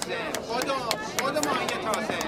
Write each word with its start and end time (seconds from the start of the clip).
تازه. 0.00 0.16
خودو 0.46 0.74
خودو 1.18 1.40
ماهی 1.48 1.66
تازه. 1.66 2.18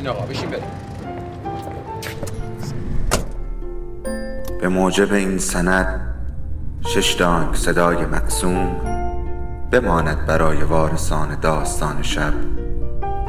بشین 0.00 0.08
آقا 0.08 0.26
بشین 0.26 0.50
بریم. 0.50 0.64
به 4.60 4.68
موجب 4.68 5.12
این 5.12 5.38
سند 5.38 6.00
شش 6.80 7.12
دانگ 7.12 7.54
صدای 7.54 7.96
مقسوم 7.96 8.76
بماند 9.70 10.26
برای 10.26 10.62
وارثان 10.62 11.40
داستان 11.40 12.02
شب 12.02 12.32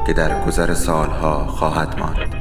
که 0.08 0.14
در 0.14 0.46
گذر 0.46 0.74
سالها 0.74 1.46
خواهد 1.46 2.00
ماند. 2.00 2.41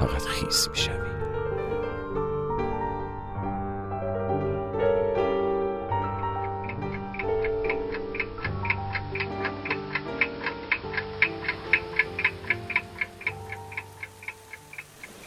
فقط 0.00 0.22
خیس 0.22 0.68
می 0.68 0.76
شوی. 0.76 1.12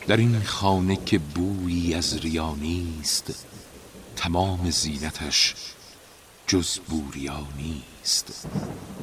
در 0.08 0.18
این 0.18 0.44
خانه 0.44 0.96
که 0.96 1.20
بویی 1.20 1.94
از 1.94 2.18
ریا 2.18 2.56
نیست 2.56 3.46
تمام 4.16 4.70
زینتش 4.70 5.56
جز 6.48 6.80
بوریا 6.80 7.48
نیست 7.58 8.48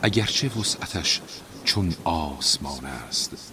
اگرچه 0.02 0.48
وسعتش 0.48 1.20
چون 1.64 1.94
آسمان 2.04 2.84
است 2.84 3.52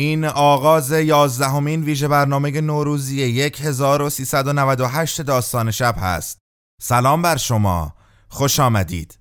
این 0.00 0.24
آغاز 0.24 0.90
یازدهمین 0.90 1.82
ویژه 1.82 2.08
برنامه 2.08 2.60
نوروزی 2.60 3.22
1398 3.60 5.20
داستان 5.20 5.70
شب 5.70 5.94
هست. 5.98 6.38
سلام 6.82 7.22
بر 7.22 7.36
شما. 7.36 7.94
خوش 8.28 8.60
آمدید. 8.60 9.19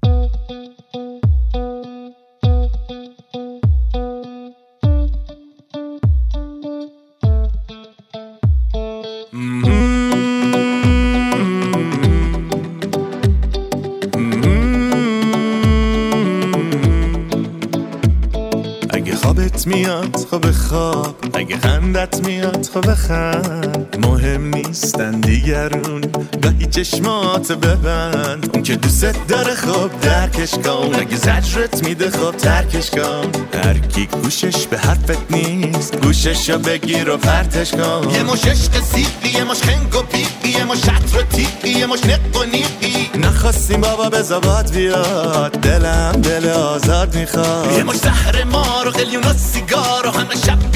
میاد 22.85 22.95
خب 22.95 23.07
خند 23.07 23.97
مهم 24.05 24.55
نیستن 24.55 25.19
دیگرون. 25.19 26.01
گاهی 26.41 26.65
چشمات 26.65 27.51
ببند. 27.51 28.49
اون 28.53 28.63
که 28.63 28.75
دوست 28.75 29.27
داره 29.27 29.55
خب 29.55 29.89
درکش 30.01 30.51
کن. 30.51 30.95
اگه 30.99 31.15
زجرت 31.15 31.83
میده 31.83 32.11
خب 32.11 32.37
ترکش 32.37 32.89
کن. 32.89 33.31
هر 33.63 33.77
کی 33.77 34.05
گوشش 34.05 34.67
به 34.67 34.77
حرفت 34.77 35.31
نیست. 35.31 35.95
گوشش 35.95 36.49
رو 36.49 36.59
بگیر 36.59 37.09
و 37.09 37.17
پرتش 37.17 37.71
کن. 37.71 38.09
یه 38.13 38.23
مش 38.23 38.45
عشق 38.45 38.83
سیقی 38.83 39.29
یه 39.37 39.43
مش 39.43 39.61
خنگ 39.61 39.95
و 39.95 40.01
پیقی 40.01 40.57
یه 40.59 40.63
مش 40.63 40.83
عطر 40.83 41.17
و 41.17 41.21
تیقی 41.21 41.79
یه 41.79 41.85
مش 41.85 41.99
نق 42.05 42.41
و 42.41 42.43
نیقی 42.43 43.09
نخواستیم 43.19 43.81
بابا 43.81 44.09
به 44.09 44.21
زباد 44.21 44.71
بیاد. 44.71 45.51
دلم 45.51 46.11
دل 46.11 46.49
آزاد 46.49 47.15
می‌خواد. 47.15 47.71
یه 47.77 47.83
مش 47.83 47.95
زهر 47.95 48.43
مار 48.43 48.87
و 48.87 48.91
قلیون 48.91 49.23
و 49.23 49.33
سیگار 49.33 50.07
و 50.07 50.09
همه 50.11 50.35
شب 50.45 50.71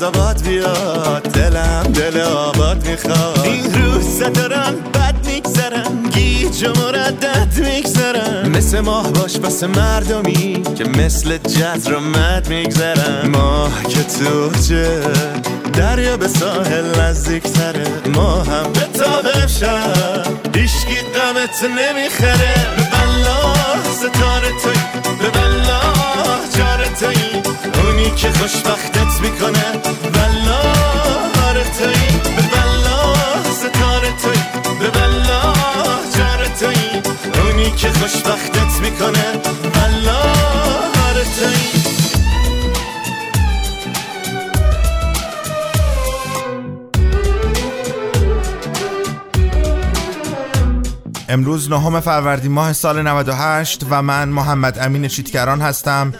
به 0.00 0.06
زباد 0.06 0.42
بیاد 0.42 1.22
دلم 1.22 1.82
دل 1.82 2.20
آباد 2.20 2.86
می‌خواد. 2.86 3.40
این 3.44 3.74
روزا 3.74 4.28
دارن 4.28 4.74
بد 4.94 5.14
میگذرن 5.26 6.10
گیج 6.14 6.64
و 6.64 6.72
مردد 6.72 7.48
میگذرن 7.56 8.48
مثل 8.48 8.80
ماه 8.80 9.12
باش 9.12 9.36
واسه 9.36 9.66
مردمی 9.66 10.62
که 10.78 10.84
مثل 10.84 11.38
جزر 11.38 11.94
و 11.94 12.00
مد 12.00 12.48
میگذرن. 12.48 13.28
ماه 13.28 13.82
که 13.82 14.02
تو 14.02 14.50
چه؟ 14.68 15.00
دریا 15.72 16.16
به 16.16 16.28
ساحل 16.28 17.00
نزدیک 17.00 17.42
تره 17.42 17.86
ما 18.14 18.42
هم 18.42 18.72
به 18.72 18.98
تاب 18.98 19.46
شب 19.46 20.56
هیشگی 20.56 20.96
قمت 21.14 21.64
نمی‌خره. 21.64 22.54
به 22.76 22.82
بلا 22.82 23.54
ستاره 23.92 24.48
توی 24.62 25.02
به 25.20 25.30
بلا 25.30 25.80
اونی 27.74 28.10
که 28.10 28.30
خوشبختت 28.30 29.20
می‌کنه 29.22 29.72
بلا 30.12 30.60
آره 31.48 31.64
توی 31.78 32.18
به 32.36 32.42
بلا 32.42 33.14
ستاره 33.52 34.12
توی 34.22 34.40
به 34.80 34.90
بلا 34.90 35.54
جاره 36.16 36.48
توی. 36.60 37.02
اونی 37.42 37.70
که 37.70 37.88
خوشبختت 37.88 38.80
می‌کنه 38.82 39.24
بلا 39.74 40.20
آره 41.08 41.24
توی 41.38 41.80
امروز 51.28 51.70
نهم 51.70 52.00
فروردین 52.00 52.52
ماه 52.52 52.72
سال 52.72 53.02
98 53.02 53.86
و 53.90 54.02
من 54.02 54.28
محمد 54.28 54.78
امین 54.78 55.08
چیتکران 55.08 55.60
هستم. 55.60 56.12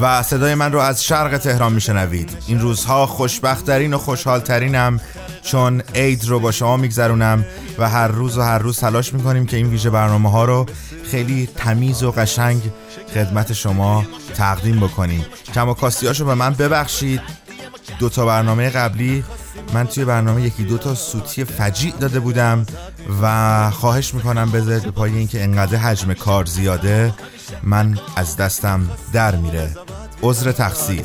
و 0.00 0.22
صدای 0.22 0.54
من 0.54 0.72
رو 0.72 0.78
از 0.78 1.04
شرق 1.04 1.38
تهران 1.38 1.72
میشنوید. 1.72 2.36
این 2.46 2.60
روزها 2.60 3.06
خوشبختترین 3.06 3.94
و 3.94 3.98
خوشحالترینم 3.98 5.00
چون 5.42 5.82
عید 5.94 6.28
رو 6.28 6.40
با 6.40 6.52
شما 6.52 6.76
میگذرونم 6.76 7.44
و 7.78 7.88
هر 7.88 8.08
روز 8.08 8.38
و 8.38 8.42
هر 8.42 8.58
روز 8.58 8.78
تلاش 8.78 9.14
می‌کنیم 9.14 9.46
که 9.46 9.56
این 9.56 9.66
ویژه 9.66 9.90
برنامه 9.90 10.30
ها 10.30 10.44
رو 10.44 10.66
خیلی 11.10 11.48
تمیز 11.56 12.02
و 12.02 12.10
قشنگ 12.10 12.62
خدمت 13.14 13.52
شما 13.52 14.04
تقدیم 14.34 14.80
بکنیم. 14.80 15.26
کم 15.54 15.68
و 15.68 15.74
کاستیاشو 15.74 16.24
به 16.24 16.34
من 16.34 16.54
ببخشید. 16.54 17.20
دو 17.98 18.08
تا 18.08 18.26
برنامه 18.26 18.70
قبلی 18.70 19.24
من 19.74 19.86
توی 19.86 20.04
برنامه 20.04 20.42
یکی 20.42 20.64
دو 20.64 20.78
تا 20.78 20.94
سوتی 20.94 21.44
فجیع 21.44 21.92
داده 22.00 22.20
بودم 22.20 22.66
و 23.22 23.70
خواهش 23.70 24.14
می‌کنم 24.14 24.50
بذارید 24.50 24.82
به 24.82 24.90
پای 24.90 25.12
اینکه 25.12 25.42
انقدر 25.42 25.78
حجم 25.78 26.12
کار 26.12 26.44
زیاده 26.44 27.14
من 27.62 27.98
از 28.16 28.36
دستم 28.36 28.90
در 29.12 29.36
میره. 29.36 29.70
عذر 30.24 30.52
تقصیر. 30.52 31.02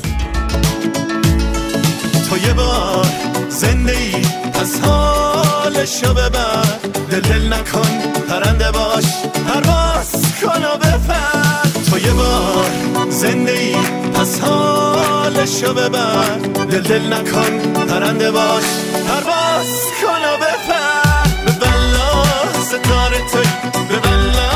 تو 2.28 2.36
یه 2.36 2.52
بار 2.52 3.06
زنده 3.48 3.92
ای 3.92 4.12
پس 4.52 4.80
حالشو 4.80 6.14
ببر 6.14 6.64
دل 7.10 7.20
دل 7.20 7.52
نکن 7.52 7.88
پرنده 8.28 8.70
باش 8.70 9.04
پرواز 9.48 10.12
کن 10.40 10.64
و 10.64 10.76
بپر 10.76 11.90
تو 11.90 11.98
یه 11.98 12.12
بار 12.12 12.70
زنده 13.10 13.52
ای 13.52 13.74
پس 14.14 14.40
حالشو 14.40 15.74
ببر 15.74 16.38
دل 16.70 16.80
دل 16.80 17.12
نکن 17.12 17.72
پرنده 17.88 18.30
باش 18.30 18.64
پرواز 19.08 19.66
کن 20.00 20.22
و 20.30 20.36
بپر 20.36 21.44
به 21.46 21.52
بلا 21.52 22.24
ستاره 22.62 23.18
توی 23.32 23.70
به 23.88 23.96
بلا 23.96 24.50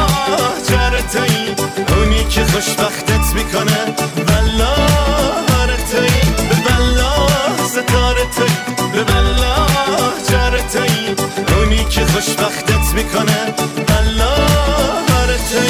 جره 0.68 1.02
توی. 1.12 1.54
اونی 1.96 2.24
که 2.24 2.44
خوشبختت 2.44 3.03
می‌کنه. 3.34 3.84
بلا 4.26 4.74
توی 5.90 6.08
به 6.48 6.54
بلا 6.54 7.12
ستاره 7.68 8.24
توی 8.36 8.74
به 8.92 9.04
بلا 9.04 9.66
توی. 10.72 11.16
اونی 11.56 11.84
که 11.84 12.06
خوشبختت 12.06 12.94
می‌کنه. 12.94 13.54
بلا 13.86 14.34
توی. 15.50 15.68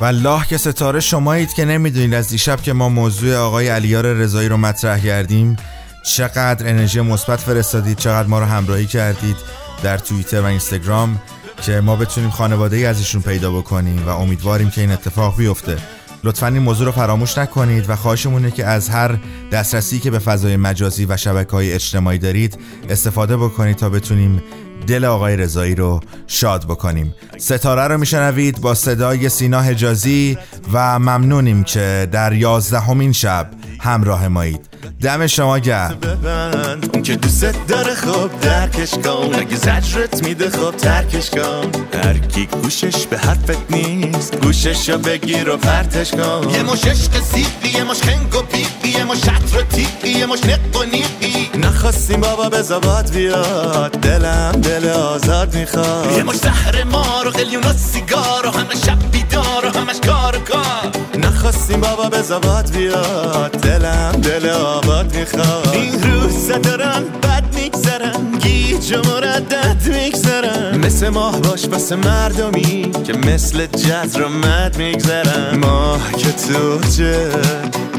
والله 0.00 0.46
که 0.46 0.56
ستاره 0.56 1.00
شمایید 1.00 1.54
که 1.54 1.64
نمی‌دونید 1.64 2.14
از 2.14 2.28
دیشب 2.28 2.62
که 2.62 2.72
ما 2.72 2.88
موضوع 2.88 3.36
آقای 3.36 3.68
علیار 3.68 4.06
رضایی 4.12 4.48
رو 4.48 4.56
مطرح 4.56 4.98
کردیم. 4.98 5.56
چقدر 6.02 6.68
انرژی 6.68 7.00
مثبت 7.00 7.40
فرستادید 7.40 7.98
چقدر 7.98 8.28
ما 8.28 8.38
رو 8.38 8.44
همراهی 8.44 8.86
کردید 8.86 9.36
در 9.82 9.98
توییتر 9.98 10.40
و 10.40 10.44
اینستاگرام 10.44 11.22
که 11.62 11.80
ما 11.80 11.96
بتونیم 11.96 12.30
خانواده 12.30 12.76
ای 12.76 12.86
از 12.86 12.98
ایشون 12.98 13.22
پیدا 13.22 13.50
بکنیم 13.50 14.06
و 14.06 14.08
امیدواریم 14.08 14.70
که 14.70 14.80
این 14.80 14.92
اتفاق 14.92 15.36
بیفته. 15.36 15.76
لطفا 16.24 16.46
این 16.46 16.58
موضوع 16.58 16.86
رو 16.86 16.92
فراموش 16.92 17.38
نکنید 17.38 17.90
و 17.90 17.96
خواهشمونه 17.96 18.50
که 18.50 18.66
از 18.66 18.88
هر 18.88 19.18
دسترسی 19.52 19.98
که 19.98 20.10
به 20.10 20.18
فضای 20.18 20.56
مجازی 20.56 21.06
و 21.06 21.16
شبکه 21.16 21.50
های 21.50 21.72
اجتماعی 21.72 22.18
دارید 22.18 22.58
استفاده 22.88 23.36
بکنید 23.36 23.76
تا 23.76 23.90
بتونیم 23.90 24.42
دل 24.86 25.04
آقای 25.04 25.36
رضایی 25.36 25.74
رو 25.74 26.00
شاد 26.26 26.64
بکنیم. 26.64 27.14
ستاره 27.38 27.82
رو 27.82 27.98
میشنوید 27.98 28.60
با 28.60 28.74
صدای 28.74 29.28
سینا 29.28 29.60
حجازی 29.60 30.38
و 30.72 30.98
ممنونیم 30.98 31.64
که 31.64 32.08
در 32.12 32.32
یازدهمین 32.32 33.12
شب 33.12 33.50
همراه 33.80 34.28
مایید. 34.28 34.73
دم 35.00 35.26
شما 35.26 35.58
گرم. 35.58 35.98
اون 36.92 37.02
که 37.02 37.16
دوست 37.16 37.68
داره 37.68 37.94
خب 37.94 38.40
درکش 38.40 38.90
کن. 38.90 39.34
اگه 39.34 39.56
زجرت 39.56 40.22
میده 40.22 40.50
خب 40.50 40.70
ترکش 40.70 41.30
کن. 41.30 41.70
هر 42.04 42.18
کی 42.18 42.46
گوشش 42.46 43.06
به 43.06 43.18
حرفت 43.18 43.70
نیست 43.70 44.36
گوشش 44.36 44.88
رو 44.88 44.98
بگیر 44.98 45.50
و 45.50 45.56
پرتش 45.56 46.10
کن. 46.10 46.50
یه 46.50 46.62
مش 46.62 46.84
عشق 46.84 47.22
سیقی 47.22 47.68
یه 47.74 47.84
مش 47.84 48.02
خنگ 48.02 48.34
و 48.34 48.42
بیقی 48.42 48.98
یه 48.98 49.04
مش 49.04 49.18
شطر 49.18 49.58
و 49.58 49.62
تیقی 49.62 50.08
یه 50.08 50.26
مش 50.26 50.44
نق 50.44 50.76
و 50.80 50.84
نیقی 50.84 51.50
نخواستیم 51.58 52.20
بابا 52.20 52.48
به 52.48 52.62
زباد 52.62 53.10
بیاد 53.10 53.90
دلم 53.90 54.52
دل 54.52 54.88
آزاد 54.88 55.54
یه 55.54 55.60
می‌خواد 55.60 56.20
مش 56.20 56.36
زهر 56.36 56.84
مار 56.84 57.28
و 57.28 57.30
قلیون 57.30 57.62
و 57.62 57.72
سیگار 57.72 58.46
و 58.46 58.50
همه 58.50 58.74
شب 58.86 59.10
بیدار 59.12 59.66
و 59.66 59.78
همش 59.78 59.96
کار 60.06 60.36
و 60.36 60.38
کار 60.38 60.63
بابا 61.80 62.08
به 62.08 62.22
زباد 62.22 62.70
بیاد. 62.70 63.50
دلم 63.50 64.12
دل 64.12 64.48
آباد 64.50 65.16
می‌خواد. 65.16 65.68
این 65.72 66.02
روزا 66.02 66.58
دارن 66.58 67.02
بد 67.22 67.53
میگذرن 68.04 68.38
گیج 68.38 68.92
و 68.92 69.02
مردد 69.10 69.86
میگذرن. 69.86 70.78
مثل 70.78 71.08
ماه 71.08 71.40
باش 71.40 71.64
واسه 71.64 71.96
مردمی 71.96 72.92
که 73.06 73.12
مثل 73.12 73.66
جز 73.66 74.16
رو 74.16 74.28
مد 74.28 74.76
میگذرن. 74.76 75.56
ماه 75.56 76.12
که 76.12 76.32
تو 76.32 76.80
جه 76.96 77.28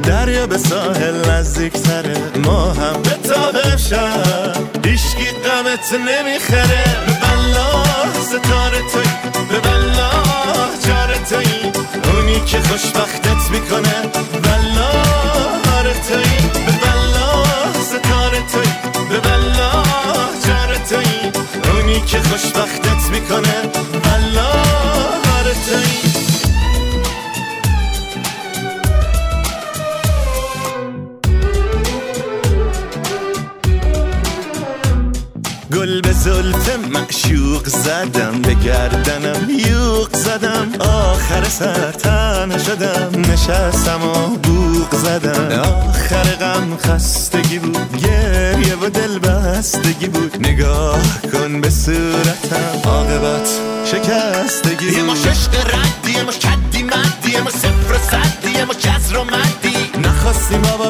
دریا 0.03 0.47
به 0.47 0.57
ساحل 0.57 1.29
نزدیک 1.29 1.73
تره 1.73 2.17
ما 2.43 2.73
هم 2.73 3.01
به 3.01 3.09
تابه 3.09 3.77
شد 3.77 4.55
ایشگی 4.83 5.25
قمت 5.25 5.93
نمی‌خره. 5.93 6.83
به 7.05 7.13
بلا 7.13 7.83
ستاره 8.21 8.81
توی 8.93 9.09
به 9.49 9.59
بلا 9.59 10.11
جاره 10.87 11.17
توی. 11.29 11.71
اونی 12.13 12.39
که 12.45 12.59
خوشبختت 12.59 13.51
می‌کنه 13.51 14.01
بلا 14.43 14.91
هاره 15.71 15.93
توی. 16.09 16.49
به 16.65 16.71
بلا 16.71 17.43
ستاره 17.83 18.41
توی. 18.51 18.84
که 22.07 22.19
خوشبختت 22.19 23.09
می‌کنه. 23.11 23.61
بلا 24.03 24.51
هاره 25.25 25.53
گل 35.85 36.01
به 36.01 36.11
زلف 36.11 36.69
معشوق 36.77 37.67
زدم 37.67 38.41
به 38.41 38.53
گردنم 38.53 39.49
یوق 39.49 40.15
زدم. 40.15 40.71
آخر 40.79 41.43
سر 41.43 41.91
تنها 41.91 42.57
شدم 42.57 43.31
نشستم 43.31 44.01
و 44.03 44.37
بوق 44.37 44.95
زدم. 44.95 45.59
آخر 45.59 46.23
غم 46.23 46.77
خستگی 46.77 47.59
بود 47.59 47.97
گریه 47.97 48.75
و 48.75 48.89
دل 48.89 49.19
بستگی 49.19 50.07
بود. 50.07 50.47
نگاه 50.47 51.21
کن 51.31 51.61
به 51.61 51.69
صورتم 51.69 52.89
عاقبت 52.89 53.49
شکستگی 53.85 54.91
یه 54.91 55.03
مش 55.03 55.25
عشق 55.27 55.53
ردی 55.55 56.11
یه 56.11 56.23
مش 56.23 56.37
کدی 56.37 56.83
مدی 56.83 57.31
یه 57.31 57.41
مش 57.41 57.53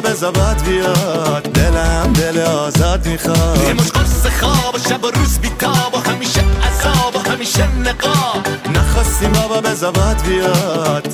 به 0.06 0.14
زباد 0.14 0.62
بیاد. 0.62 1.42
دلم 1.42 2.12
دل 2.12 2.40
آزاد 2.40 3.06
یه 3.06 3.12
می‌خواد 3.12 3.80
مش 3.80 3.90
قرص 3.90 4.26
خواب 4.40 4.74
و 4.74 4.78
شب 4.78 5.04
و 5.04 5.10
روز 5.10 5.38
بیتاب 5.38 5.94
و 5.94 6.10
همیشه 6.10 6.40
عذاب 6.40 7.16
و 7.16 7.30
همیشه 7.30 7.68
نقاب. 7.78 8.46
نخواستیم 8.74 9.32
بابا 9.32 9.60
به 9.60 9.74
زباد 9.74 10.22
بیاد. 10.22 11.08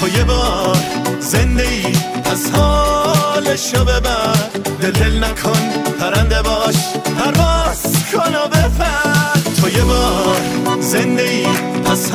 تو 0.00 0.08
یه 0.08 0.24
بار 0.24 0.76
زنده 1.20 1.62
ای 1.62 1.96
از 2.32 2.50
حالشو 2.50 3.84
ببر 3.84 4.36
دل 4.80 4.90
دل 4.90 5.24
نکن 5.24 5.60
پرنده 6.00 6.42
باش 6.42 6.76
پرواز 7.18 7.82
کن 8.12 8.34
و 8.34 8.48
بپر. 8.48 9.40
تو 9.60 9.68
یه 9.68 9.84
بار 9.84 10.36
زنده 10.80 11.22
ای 11.22 11.46
از 11.90 12.10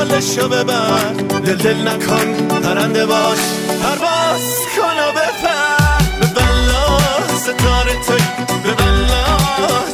حالشو 0.00 0.48
ببر. 0.48 1.12
دل 1.44 1.56
دل 1.56 1.88
نکن 1.88 2.48
پرنده 2.62 3.06
باش. 3.06 3.38
پرواز 3.82 4.42
کن 4.76 4.96
و 5.02 5.12
بپر. 5.12 6.04
به 6.20 6.26
بلا 6.26 6.98
ستاره 7.36 7.96
توی 8.06 8.24
به 8.64 8.72
بلا 8.72 9.24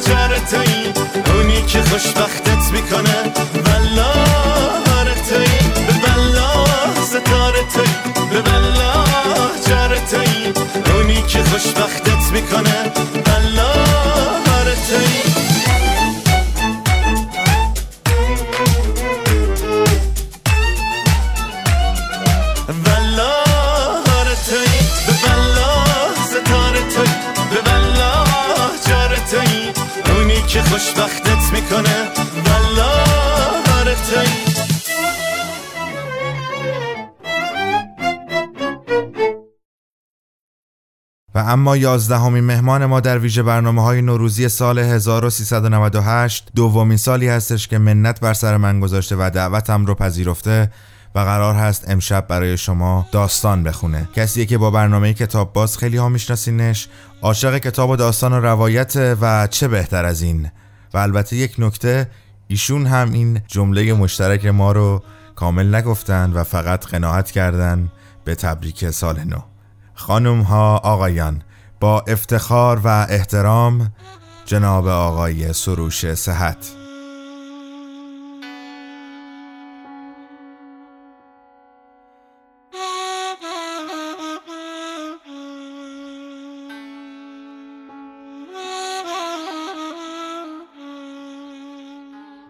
جره 0.07 0.39
توی. 0.49 0.93
اونی 1.33 1.61
که 1.61 1.81
خوشبختت 1.81 2.71
می‌کنه 2.71 3.17
بلا 3.65 4.13
هاره 4.87 5.15
توی. 5.29 5.57
به 5.87 5.93
بلا 6.03 6.65
ستاره 7.03 7.63
توی 7.73 7.91
به 8.31 8.41
بلا 8.41 8.93
جره 9.67 9.99
توی. 10.11 10.53
اونی 10.93 11.21
که 11.21 11.43
خوشبختت 11.43 12.31
می‌کنه 12.31 12.91
خوشبختت 30.77 31.53
می‌کنه. 31.53 32.09
بلا 32.45 32.93
توی 33.95 34.27
و 41.35 41.39
اما 41.39 41.77
یازدهمین 41.77 42.43
مهمان 42.43 42.85
ما 42.85 42.99
در 42.99 43.19
ویژه 43.19 43.43
برنامه 43.43 43.83
های 43.83 44.01
نوروزی 44.01 44.49
سال 44.49 44.79
1398 44.79 46.49
دومین 46.55 46.97
سالی 46.97 47.27
هستش 47.27 47.67
که 47.67 47.77
منت 47.77 48.19
بر 48.19 48.33
سر 48.33 48.57
من 48.57 48.79
گذاشته 48.79 49.15
و 49.19 49.29
دعوتم 49.33 49.85
رو 49.85 49.95
پذیرفته 49.95 50.71
و 51.15 51.19
قرار 51.19 51.55
هست 51.55 51.89
امشب 51.89 52.27
برای 52.27 52.57
شما 52.57 53.07
داستان 53.11 53.63
بخونه. 53.63 54.09
کسیه 54.15 54.45
که 54.45 54.57
با 54.57 54.71
برنامه 54.71 55.13
کتاب 55.13 55.53
باز 55.53 55.77
خیلی 55.77 55.97
ها 55.97 56.09
میشناسینش 56.09 56.87
عاشق 57.21 57.57
کتاب 57.57 57.89
و 57.89 57.95
داستان 57.95 58.33
و 58.33 58.39
روایت 58.39 59.17
و 59.21 59.47
چه 59.47 59.67
بهتر 59.67 60.05
از 60.05 60.21
این؟ 60.21 60.49
و 60.93 60.97
البته 60.97 61.35
یک 61.35 61.55
نکته 61.57 62.09
ایشون 62.47 62.85
هم 62.85 63.11
این 63.11 63.41
جمله 63.47 63.93
مشترک 63.93 64.45
ما 64.45 64.71
رو 64.71 65.03
کامل 65.35 65.75
نگفتن 65.75 66.31
و 66.33 66.43
فقط 66.43 66.85
قناعت 66.85 67.31
کردن 67.31 67.91
به 68.23 68.35
تبریک 68.35 68.89
سال 68.89 69.23
نو. 69.23 69.39
خانم 69.93 70.41
ها 70.41 70.77
آقایان 70.77 71.41
با 71.79 72.03
افتخار 72.07 72.81
و 72.83 72.87
احترام 73.09 73.91
جناب 74.45 74.87
آقای 74.87 75.53
سروش 75.53 76.13
صحت. 76.13 76.76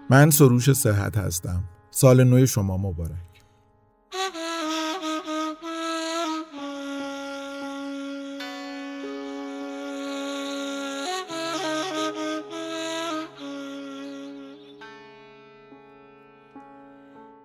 من 0.09 0.29
سروش 0.29 0.73
صحت 0.73 1.17
هستم 1.17 1.63
سال 1.91 2.23
نو 2.23 2.45
شما 2.45 2.77
مبارک 2.77 3.11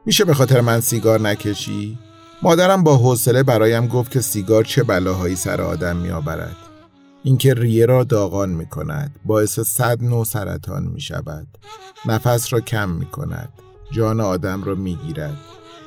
میشه 0.07 0.25
به 0.25 0.35
خاطر 0.35 0.61
من 0.61 0.81
سیگار 0.81 1.21
نکشی؟ 1.21 1.99
مادرم 2.42 2.83
با 2.83 2.97
حوصله 2.97 3.42
برایم 3.42 3.87
گفت 3.87 4.11
که 4.11 4.21
سیگار 4.21 4.64
چه 4.64 4.83
بلاهایی 4.83 5.37
سر 5.37 5.61
آدم 5.61 5.97
میآورد. 5.97 6.57
اینکه 7.25 7.54
ریه 7.54 7.87
را 7.87 8.04
داغان 8.04 8.49
می 8.49 8.66
کند 8.66 9.21
باعث 9.25 9.61
صد 9.61 10.02
نوع 10.02 10.25
سرطان 10.25 10.83
می 10.85 11.00
شود 11.00 11.47
نفس 12.06 12.52
را 12.52 12.61
کم 12.61 12.88
می 12.88 13.06
کند 13.06 13.49
جان 13.90 14.21
آدم 14.21 14.64
را 14.64 14.75
می 14.75 14.94
گیرد 14.97 15.37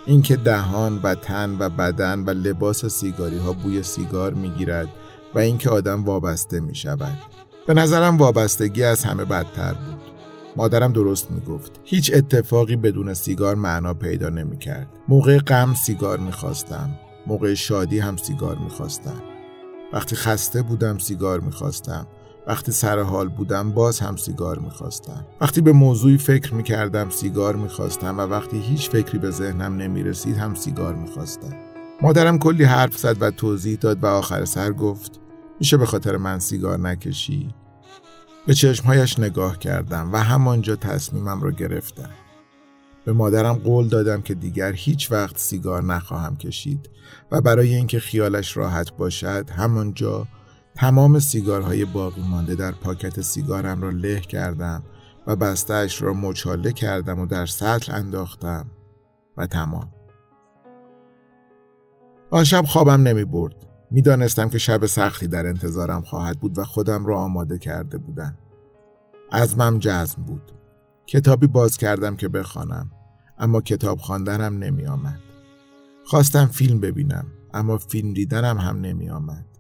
اینکه 0.06 0.36
دهان 0.36 1.00
و 1.04 1.16
تن 1.16 1.56
و 1.60 1.70
بدن 1.70 2.20
و 2.20 2.30
لباس 2.30 2.86
سیگاری 2.86 3.38
ها 3.38 3.54
بوی 3.54 3.84
سیگار 3.84 4.34
می 4.34 4.50
گیرد 4.50 4.90
و 5.36 5.40
اینکه 5.40 5.70
آدم 5.70 6.04
وابسته 6.04 6.60
می 6.60 6.76
شود 6.76 7.18
به 7.68 7.74
نظرم 7.74 8.18
وابستگی 8.18 8.84
از 8.84 9.04
همه 9.04 9.26
بدتر 9.26 9.74
بود. 9.74 10.02
مادرم 10.56 10.94
درست 10.94 11.32
می 11.32 11.42
گفت 11.42 11.80
هیچ 11.84 12.12
اتفاقی 12.14 12.76
بدون 12.76 13.14
سیگار 13.14 13.56
معنا 13.56 13.94
پیدا 13.94 14.30
نمی 14.30 14.58
کرد 14.58 14.88
موقع 15.08 15.38
غم 15.38 15.74
سیگار 15.74 16.20
می 16.20 16.32
خواستم 16.32 16.90
موقع 17.28 17.54
شادی 17.54 18.00
هم 18.00 18.18
سیگار 18.18 18.56
می 18.58 18.70
خواستم 18.70 19.22
وقتی 19.94 20.16
خسته 20.16 20.62
بودم 20.62 20.98
سیگار 20.98 21.40
می‌خواستم. 21.40 22.08
وقتی 22.48 22.72
سر 22.72 23.00
حال 23.00 23.30
بودم 23.30 23.72
باز 23.72 24.00
هم 24.00 24.16
سیگار 24.16 24.60
می‌خواستم. 24.60 25.26
وقتی 25.42 25.62
به 25.62 25.72
موضوعی 25.72 26.18
فکر 26.18 26.54
می‌کردم 26.54 27.10
سیگار 27.10 27.56
می‌خواستم 27.56 28.18
و 28.18 28.22
وقتی 28.22 28.60
هیچ 28.60 28.90
فکری 28.90 29.18
به 29.18 29.32
ذهنم 29.32 29.78
نمی‌رسید 29.78 30.38
هم 30.38 30.56
سیگار 30.56 30.96
می‌خواستم. 30.96 31.54
مادرم 32.02 32.40
کلی 32.40 32.64
حرف 32.64 32.98
زد 32.98 33.22
و 33.22 33.32
توضیح 33.32 33.78
داد 33.78 34.04
و 34.04 34.08
آخر 34.08 34.46
سر 34.46 34.72
گفت 34.72 35.20
میشه 35.60 35.78
به 35.78 35.86
خاطر 35.86 36.18
من 36.18 36.40
سیگار 36.40 36.80
نکشی؟ 36.80 37.56
به 38.48 38.54
چشمهایش 38.54 39.20
نگاه 39.20 39.60
کردم 39.60 40.14
و 40.14 40.18
همانجا 40.18 40.76
تصمیمم 40.76 41.42
را 41.42 41.52
گرفتم. 41.52 42.10
به 43.06 43.14
مادرم 43.14 43.54
قول 43.54 43.88
دادم 43.88 44.22
که 44.22 44.34
دیگر 44.34 44.74
هیچ 44.74 45.12
وقت 45.12 45.38
سیگار 45.38 45.84
نخواهم 45.84 46.36
کشید 46.36 46.90
و 47.32 47.42
برای 47.42 47.76
اینکه 47.76 48.00
خیالش 48.00 48.58
راحت 48.58 48.92
باشد 48.98 49.50
همانجا 49.50 50.28
تمام 50.76 51.20
سیگارهای 51.20 51.86
باقی 51.86 52.22
مانده 52.22 52.56
در 52.56 52.72
پاکت 52.72 53.22
سیگارم 53.22 53.82
را 53.82 53.90
له 53.90 54.20
کردم 54.20 54.84
و 55.28 55.36
بستهش 55.36 56.02
را 56.02 56.14
مچاله 56.14 56.72
کردم 56.72 57.20
و 57.20 57.26
در 57.26 57.46
سطل 57.46 57.92
انداختم. 57.92 58.66
و 59.38 59.48
تمام. 59.48 59.92
آن 62.32 62.44
شب 62.44 62.66
خوابم 62.66 63.08
نمی 63.08 63.26
برد. 63.26 63.56
می 63.92 64.02
دانستم 64.02 64.50
که 64.50 64.58
شب 64.58 64.86
سختی 64.86 65.28
در 65.28 65.48
انتظارم 65.48 66.02
خواهد 66.02 66.40
بود 66.40 66.58
و 66.58 66.64
خودم 66.64 67.06
را 67.06 67.20
آماده 67.20 67.58
کرده 67.58 67.98
بودم. 67.98 68.38
ازمم 69.32 69.80
جزم 69.80 70.22
بود. 70.22 70.52
کتابی 71.06 71.48
باز 71.48 71.78
کردم 71.78 72.16
که 72.16 72.28
بخوانم 72.28 72.92
اما 73.38 73.62
کتاب 73.62 74.00
خواندنم 74.00 74.58
نمی 74.58 74.86
آمد. 74.86 75.20
خواستم 76.06 76.46
فیلم 76.46 76.80
ببینم 76.80 77.26
اما 77.54 77.78
فیلم 77.78 78.14
دیدنم 78.14 78.58
هم 78.58 78.82
نمی 78.82 79.10
آمد. 79.10 79.55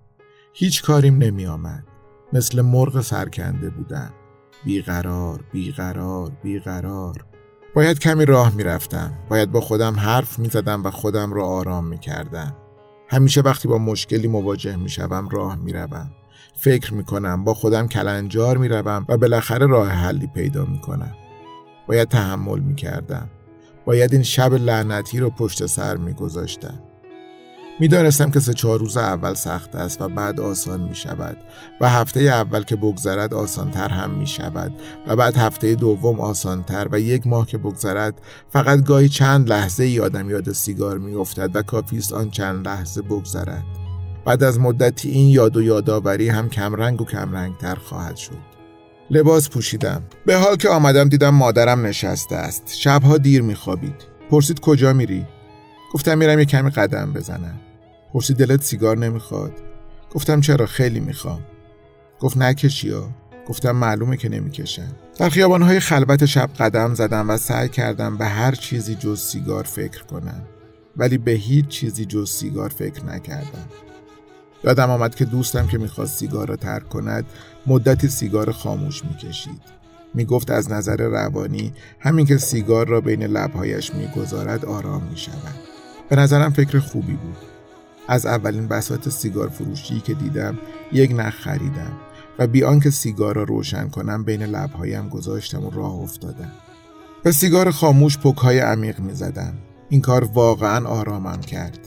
هیچ 0.58 0.84
کاریم 0.84 1.18
نمی 1.18 1.46
آمد. 1.46 1.84
مثل 2.34 2.62
مرغ 2.62 3.02
سرکنده 3.02 3.70
بودن. 3.70 4.10
بیقرار، 4.66 5.44
بیقرار، 5.52 6.32
بیقرار. 6.44 7.26
باید 7.76 8.00
کمی 8.00 8.26
راه 8.26 8.56
می 8.56 8.64
رفتم. 8.64 9.14
باید 9.30 9.52
با 9.52 9.62
خودم 9.62 9.96
حرف 10.00 10.40
می 10.40 10.50
زدم 10.50 10.84
و 10.84 10.92
خودم 10.92 11.34
را 11.34 11.46
آرام 11.46 11.88
می 11.88 12.00
کردم. 12.00 12.56
همیشه 13.10 13.42
وقتی 13.42 13.68
با 13.68 13.78
مشکلی 13.78 14.28
مواجه 14.28 14.76
می 14.76 14.90
شوم 14.90 15.30
راه 15.30 15.56
می 15.56 15.74
روم. 15.74 16.12
فکر 16.58 16.94
می 16.94 17.04
کنم 17.04 17.44
با 17.44 17.54
خودم 17.54 17.88
کلنجار 17.88 18.58
می 18.58 18.68
روم 18.68 19.06
و 19.10 19.18
بالاخره 19.18 19.68
راه 19.68 19.88
حلی 19.88 20.28
پیدا 20.28 20.66
می 20.66 20.80
کنم. 20.80 21.16
باید 21.88 22.08
تحمل 22.08 22.60
می 22.60 22.76
کردم. 22.76 23.30
باید 23.86 24.14
این 24.14 24.24
شب 24.24 24.54
لعنتی 24.54 25.20
رو 25.20 25.30
پشت 25.30 25.66
سر 25.66 25.98
می 25.98 26.14
گذاشتم. 26.14 26.80
می 27.80 27.88
دانستم 27.88 28.32
که 28.32 28.40
سه 28.40 28.54
چهار 28.54 28.80
روز 28.80 28.98
اول 28.98 29.34
سخت 29.34 29.76
است 29.76 30.02
و 30.02 30.10
بعد 30.10 30.40
آسان 30.40 30.82
می 30.82 30.96
شود 30.96 31.38
و 31.82 31.90
هفته 31.90 32.20
اول 32.20 32.64
که 32.64 32.76
بگذرد 32.76 33.34
آسانتر 33.34 33.90
هم 33.90 34.12
می 34.12 34.28
شود 34.28 34.72
و 35.08 35.16
بعد 35.16 35.38
هفته 35.38 35.76
دوم 35.76 36.20
آسانتر 36.20 36.88
و 36.92 37.00
یک 37.00 37.28
ماه 37.28 37.48
که 37.48 37.58
بگذرد 37.58 38.22
فقط 38.50 38.84
گاهی 38.84 39.10
چند 39.10 39.50
لحظه 39.50 39.84
ای 39.84 40.00
آدم 40.00 40.30
یاد 40.30 40.52
سیگار 40.52 40.98
می 40.98 41.16
افتد 41.16 41.56
و 41.56 41.62
کافی 41.62 41.98
است 41.98 42.14
آن 42.14 42.30
چند 42.30 42.68
لحظه 42.68 43.02
بگذرد. 43.02 43.64
بعد 44.26 44.44
از 44.44 44.60
مدتی 44.60 45.10
این 45.10 45.30
یاد 45.30 45.58
و 45.58 45.62
یادآوری 45.62 46.30
هم 46.30 46.50
کمرنگ 46.50 47.02
و 47.02 47.06
کمرنگتر 47.06 47.76
خواهد 47.76 48.16
شد. 48.16 48.56
لباس 49.10 49.50
پوشیدم. 49.50 50.04
به 50.26 50.36
حال 50.36 50.56
که 50.56 50.70
آمدم 50.70 51.10
دیدم 51.10 51.30
مادرم 51.36 51.86
نشسته 51.86 52.36
است. 52.36 52.74
شبها 52.76 53.18
دیر 53.18 53.42
میخوابید. 53.42 53.96
پرسید 54.32 54.60
کجا 54.60 54.94
میری؟ 54.94 55.26
گفتم 55.94 56.18
میرم 56.18 56.40
یه 56.40 56.46
کمی 56.46 56.70
قدم 56.70 57.14
بزنم. 57.14 57.65
پرسید 58.16 58.38
دلت 58.38 58.64
سیگار 58.64 58.98
نمی‌خواد. 58.98 59.54
گفتم 60.12 60.42
چرا؟ 60.42 60.66
خیلی 60.66 61.00
می‌خوام. 61.00 61.42
گفت 62.20 62.38
نکشی 62.38 62.90
ها 62.90 63.10
گفتم 63.48 63.72
معلومه 63.72 64.18
که 64.18 64.30
نمی‌کشم 64.30 64.96
در 65.18 65.30
خیابانهای 65.30 65.80
خلوت 65.80 66.26
شب 66.26 66.50
قدم 66.60 66.94
زدم 66.94 67.30
و 67.30 67.38
سعی 67.38 67.70
کردم 67.70 68.18
به 68.18 68.26
هر 68.26 68.52
چیزی 68.52 68.96
جز 68.96 69.20
سیگار 69.20 69.64
فکر 69.64 70.04
کنم. 70.04 70.42
ولی 70.98 71.18
به 71.18 71.32
هیچ 71.32 71.68
چیزی 71.68 72.06
جز 72.06 72.30
سیگار 72.30 72.70
فکر 72.70 73.06
نکردم. 73.06 73.70
یادم 74.64 74.90
آمد 74.90 75.16
که 75.16 75.26
دوستم 75.26 75.68
که 75.68 75.78
می‌خواست 75.78 76.20
سیگار 76.20 76.48
را 76.48 76.56
ترک 76.56 76.90
کند 76.90 77.26
مدتی 77.68 78.08
سیگار 78.08 78.52
خاموش 78.52 79.06
می‌کشید. 79.06 79.62
می‌گفت 80.14 80.52
از 80.52 80.72
نظر 80.72 80.98
روانی 80.98 81.74
همین 82.00 82.26
که 82.26 82.38
سیگار 82.38 82.88
را 82.88 83.02
بین 83.02 83.24
لبهایش 83.24 83.94
می‌گذارد 83.94 84.66
آرام 84.66 85.04
می‌شود. 85.04 85.56
به 86.10 86.16
نظرم 86.16 86.54
فکر 86.54 86.80
خوبی 86.80 87.14
بود. 87.14 87.55
از 88.08 88.26
اولین 88.26 88.68
بساط 88.68 89.10
سیگار 89.10 89.50
فروشی 89.50 90.00
که 90.00 90.14
دیدم 90.14 90.58
یک 90.92 91.12
نخ 91.16 91.34
خریدم 91.34 91.92
و 92.40 92.48
بی 92.48 92.64
آنکه 92.64 92.90
سیگار 92.90 93.36
را 93.36 93.44
روشن 93.44 93.90
کنم 93.90 94.24
بین 94.24 94.44
لبهایم 94.44 95.10
گذاشتم 95.10 95.66
و 95.66 95.70
راه 95.70 95.94
افتادم. 95.94 96.52
به 97.24 97.32
سیگار 97.32 97.72
خاموش 97.72 98.18
پکهای 98.18 98.60
عمیق 98.60 99.00
می‌زدم. 99.00 99.54
این 99.90 100.02
کار 100.02 100.24
واقعا 100.24 100.88
آرامم 100.88 101.42
کرد. 101.42 101.80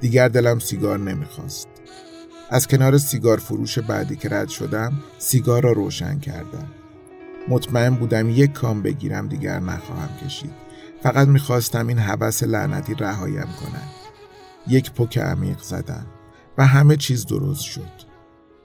دیگر 0.00 0.28
دلم 0.28 0.58
سیگار 0.58 0.98
نمی‌خواست. 0.98 1.68
از 2.50 2.66
کنار 2.66 2.98
سیگار 2.98 3.38
فروش 3.38 3.78
بعدی 3.78 4.16
که 4.16 4.28
رد 4.28 4.48
شدم 4.48 4.92
سیگار 5.18 5.62
را 5.62 5.72
روشن 5.72 6.18
کردم. 6.18 6.66
مطمئن 7.48 7.94
بودم 7.94 8.30
یک 8.30 8.52
کام 8.52 8.82
بگیرم 8.82 9.28
دیگر 9.28 9.60
نخواهم 9.60 10.08
کشید. 10.26 10.52
فقط 11.02 11.28
می‌خواستم 11.28 11.86
این 11.86 11.98
حوث 11.98 12.42
لعنتی 12.42 12.94
رهایم 12.94 13.48
کند. 13.60 13.97
یک 14.68 14.92
پک 14.92 15.18
عمیق 15.18 15.58
زدم 15.62 16.06
و 16.58 16.66
همه 16.66 16.96
چیز 16.96 17.26
درست 17.26 17.62
شد. 17.62 18.08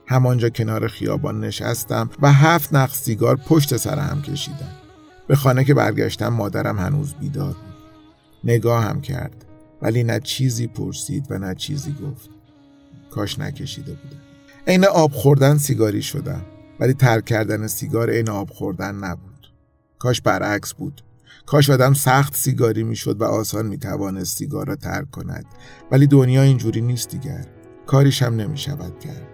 همانجا 0.06 0.48
کنار 0.48 0.88
خیابان 0.88 1.40
نشستم 1.40 2.10
و 2.22 2.32
هفت 2.32 2.72
نخ 2.72 2.94
سیگار 2.94 3.36
پشت 3.36 3.76
سر 3.76 3.98
هم 3.98 4.22
کشیدم. 4.22 4.72
به 5.26 5.36
خانه 5.36 5.64
که 5.64 5.74
برگشتم 5.74 6.28
مادرم 6.28 6.78
هنوز 6.78 7.14
بیدار 7.14 7.52
بود. 7.52 7.74
نگاه 8.44 8.84
هم 8.84 9.00
کرد 9.00 9.44
ولی 9.82 10.04
نه 10.04 10.20
چیزی 10.20 10.66
پرسید 10.66 11.26
و 11.30 11.38
نه 11.38 11.54
چیزی 11.54 11.92
گفت. 11.92 12.30
کاش 13.10 13.38
نکشیده 13.38 13.92
بودم. 13.92 14.22
عین 14.66 14.84
آب 14.84 15.12
خوردن 15.12 15.58
سیگاری 15.58 16.02
شدم 16.02 16.42
ولی 16.80 16.94
ترک 16.94 17.24
کردن 17.24 17.66
سیگار 17.66 18.10
عین 18.10 18.28
آب 18.28 18.50
خوردن 18.50 18.94
نبود. 18.94 19.52
کاش 19.98 20.20
برعکس 20.20 20.74
بود. 20.74 21.02
کاش 21.46 21.70
آدم 21.70 21.92
سخت 21.92 22.36
سیگاری 22.36 22.82
می‌شد 22.82 23.20
و 23.20 23.24
آسان 23.24 23.66
می‌توانست 23.66 24.38
سیگار 24.38 24.66
را 24.66 24.76
ترک 24.76 25.10
کند. 25.10 25.44
ولی 25.90 26.06
دنیا 26.06 26.42
اینجوری 26.42 26.80
نیست 26.80 27.08
دیگر. 27.08 27.44
کاریش 27.86 28.22
هم 28.22 28.36
نمی 28.36 28.58
شود 28.58 28.98
کرد. 28.98 29.28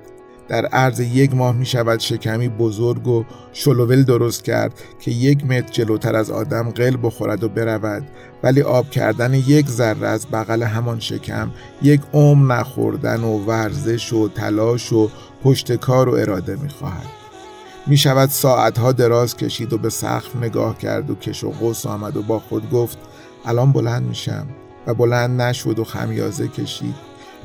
در 0.48 0.66
عرض 0.66 1.00
یک 1.00 1.34
ماه 1.34 1.56
می 1.56 1.66
شود 1.66 1.98
شکمی 2.00 2.48
بزرگ 2.48 3.06
و 3.06 3.24
شلوول 3.52 4.02
درست 4.02 4.44
کرد 4.44 4.72
که 5.00 5.10
یک 5.10 5.44
متر 5.44 5.72
جلوتر 5.72 6.16
از 6.16 6.30
آدم 6.30 6.70
قل 6.70 6.96
بخورد 7.02 7.44
و 7.44 7.48
برود. 7.48 8.08
ولی 8.42 8.62
آب 8.62 8.90
کردن 8.90 9.34
یک 9.34 9.68
ذره 9.68 10.06
از 10.06 10.26
بغل 10.26 10.62
همان 10.62 11.00
شکم 11.00 11.50
یک 11.82 12.00
عمر 12.12 12.56
نخوردن 12.56 13.20
و 13.20 13.38
ورزش 13.38 14.12
و 14.12 14.28
تلاش 14.28 14.92
و 14.92 15.10
پشت 15.42 15.76
کار 15.76 16.08
و 16.08 16.12
اراده 16.12 16.56
می 16.56 16.68
خواهد. 16.68 17.19
می 17.87 17.96
شود 17.96 18.28
ساعتها 18.28 18.92
دراز 18.92 19.37
کشید 19.37 19.72
و 19.72 19.78
به 19.78 19.90
سقف 19.90 20.37
نگاه 20.37 20.78
کرد 20.78 21.10
و 21.10 21.14
کش 21.14 21.44
و 21.44 21.50
قوس 21.50 21.87
آمد 21.87 22.16
و 22.16 22.22
با 22.22 22.38
خود 22.38 22.70
گفت 22.70 22.99
الان 23.44 23.72
بلند 23.72 24.02
میشم. 24.02 24.46
و 24.87 24.94
بلند 24.94 25.40
نشد 25.40 25.78
و 25.78 25.84
خمیازه 25.84 26.49
کشید. 26.49 26.94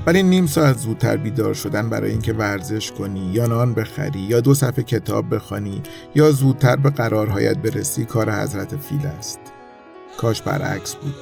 ولی 0.05 0.23
نیم 0.23 0.47
ساعت 0.47 0.77
زودتر 0.77 1.17
بیدار 1.17 1.53
شدن 1.53 1.89
برای 1.89 2.11
اینکه 2.11 2.33
ورزش 2.33 2.91
کنی 2.91 3.31
یا 3.33 3.45
نان 3.45 3.73
بخری 3.73 4.19
یا 4.19 4.39
دو 4.39 4.53
صفحه 4.53 4.83
کتاب 4.83 5.35
بخوانی 5.35 5.81
یا 6.15 6.31
زودتر 6.31 6.75
به 6.75 6.89
قرارهایت 6.89 7.57
برسی 7.57 8.05
کار 8.05 8.31
حضرت 8.31 8.75
فیل 8.75 9.05
است. 9.05 9.39
کاش 10.17 10.41
برعکس 10.41 10.95
بود. 10.95 11.15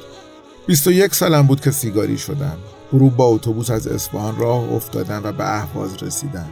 21 0.67 1.15
سالم 1.15 1.47
بود 1.47 1.61
که 1.61 1.71
سیگاری 1.71 2.17
شدم. 2.17 2.57
غروب 2.91 3.15
با 3.15 3.25
اتوبوس 3.25 3.71
از 3.71 3.87
اصفهان 3.87 4.37
راه 4.37 4.73
افتادم 4.73 5.21
و 5.23 5.31
به 5.31 5.55
اهواز 5.55 6.03
رسیدم. 6.03 6.49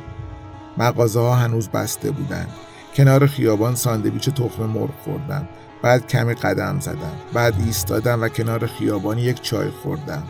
مغازه 0.78 1.20
ها 1.20 1.36
هنوز 1.36 1.70
بسته 1.70 2.12
بودند. 2.12 2.50
کنار 2.96 3.28
خیابان 3.28 3.76
ساندویچ 3.76 4.30
تخم 4.30 4.64
مرغ 4.64 4.94
خوردم. 5.04 5.48
بعد 5.82 6.08
کمی 6.08 6.34
قدم 6.34 6.80
زدم. 6.80 7.16
بعد 7.34 7.54
ایستادم 7.66 8.22
و 8.22 8.28
کنار 8.28 8.66
خیابان 8.66 9.18
یک 9.18 9.42
چای 9.42 9.70
خوردم. 9.70 10.24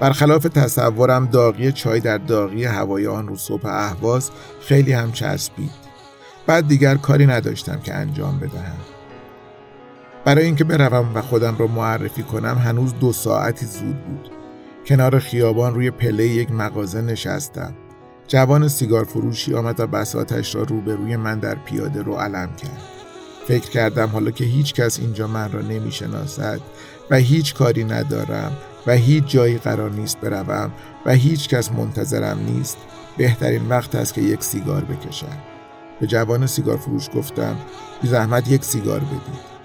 برخلاف 0.00 0.42
تصورم 0.42 1.26
داغی 1.26 1.72
چای 1.72 2.00
در 2.00 2.18
داغی 2.18 2.64
هوای 2.64 3.06
آن 3.06 3.28
روز 3.28 3.40
صبح 3.40 3.66
اهواز 3.66 4.30
خیلی 4.60 4.92
هم 4.92 5.12
چسبید. 5.12 5.70
بعد 6.46 6.68
دیگر 6.68 6.94
کاری 6.94 7.26
نداشتم 7.26 7.80
که 7.80 7.94
انجام 7.94 8.38
بدهم. 8.38 8.78
برای 10.24 10.44
اینکه 10.44 10.64
بروم 10.64 11.14
و 11.14 11.20
خودم 11.20 11.56
را 11.58 11.66
معرفی 11.66 12.22
کنم 12.22 12.58
هنوز 12.58 12.94
دو 12.94 13.12
ساعتی 13.12 13.66
زود 13.66 14.04
بود. 14.04 14.30
کنار 14.86 15.18
خیابان 15.18 15.74
روی 15.74 15.90
پله 15.90 16.26
یک 16.26 16.52
مغازه 16.52 17.00
نشستم. 17.00 17.74
جوان 18.28 18.68
سیگار 18.68 19.04
فروشی 19.04 19.54
آمد 19.54 19.80
و 19.80 19.86
بساتش 19.86 20.54
را 20.54 20.62
روبروی 20.62 21.16
من 21.16 21.38
در 21.38 21.54
پیاده 21.54 22.02
رو 22.02 22.14
علم 22.14 22.56
کرد. 22.56 22.82
فکر 23.48 23.70
کردم 23.70 24.06
حالا 24.06 24.30
که 24.30 24.44
هیچ 24.44 24.74
کس 24.74 25.00
اینجا 25.00 25.26
من 25.26 25.52
را 25.52 25.60
نمی 25.60 25.92
شناسد 25.92 26.60
و 27.10 27.16
هیچ 27.16 27.54
کاری 27.54 27.84
ندارم 27.84 28.52
و 28.86 28.92
هیچ 28.92 29.24
جایی 29.26 29.58
قرار 29.58 29.90
نیست 29.90 30.20
بروم 30.20 30.72
و 31.06 31.12
هیچ 31.12 31.48
کس 31.48 31.72
منتظرم 31.72 32.38
نیست. 32.38 32.78
بهترین 33.16 33.68
وقت 33.68 33.94
است 33.94 34.14
که 34.14 34.20
یک 34.20 34.44
سیگار 34.44 34.84
بکشم. 34.84 35.38
به 36.00 36.06
جوان 36.06 36.46
سیگار 36.46 36.76
فروش 36.76 37.08
گفتم 37.14 37.56
بی 38.02 38.08
زحمت 38.08 38.48
یک 38.50 38.64
سیگار 38.64 39.00
بدید. 39.00 39.55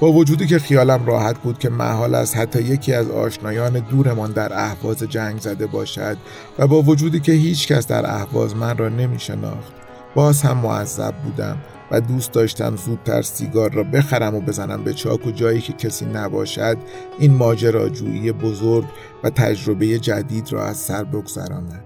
با 0.00 0.12
وجودی 0.12 0.46
که 0.46 0.58
خیالم 0.58 1.06
راحت 1.06 1.38
بود 1.38 1.58
که 1.58 1.68
محال 1.68 2.14
است 2.14 2.36
حتی 2.36 2.62
یکی 2.62 2.92
از 2.92 3.10
آشنایان 3.10 3.72
دورمان 3.78 4.32
در 4.32 4.52
اهواز 4.52 4.98
جنگ 4.98 5.40
زده 5.40 5.66
باشد 5.66 6.16
و 6.58 6.66
با 6.66 6.82
وجودی 6.82 7.20
که 7.20 7.32
هیچ 7.32 7.68
کس 7.68 7.86
در 7.86 8.06
اهواز 8.06 8.56
من 8.56 8.78
را 8.78 8.88
نمی 8.88 9.20
شناخت 9.20 9.72
باز 10.14 10.42
هم 10.42 10.56
معذب 10.56 11.14
بودم 11.24 11.58
و 11.90 12.00
دوست 12.00 12.32
داشتم 12.32 12.76
زودتر 12.76 13.22
سیگار 13.22 13.72
را 13.72 13.82
بخرم 13.82 14.34
و 14.34 14.40
بزنم 14.40 14.84
به 14.84 14.94
چاک 14.94 15.26
و 15.26 15.30
جایی 15.30 15.60
که 15.60 15.72
کسی 15.72 16.04
نباشد 16.04 16.78
این 17.18 17.34
ماجراجویی 17.34 18.32
بزرگ 18.32 18.86
و 19.24 19.30
تجربه 19.30 19.98
جدید 19.98 20.52
را 20.52 20.66
از 20.66 20.76
سر 20.76 21.04
بگذرانم 21.04 21.84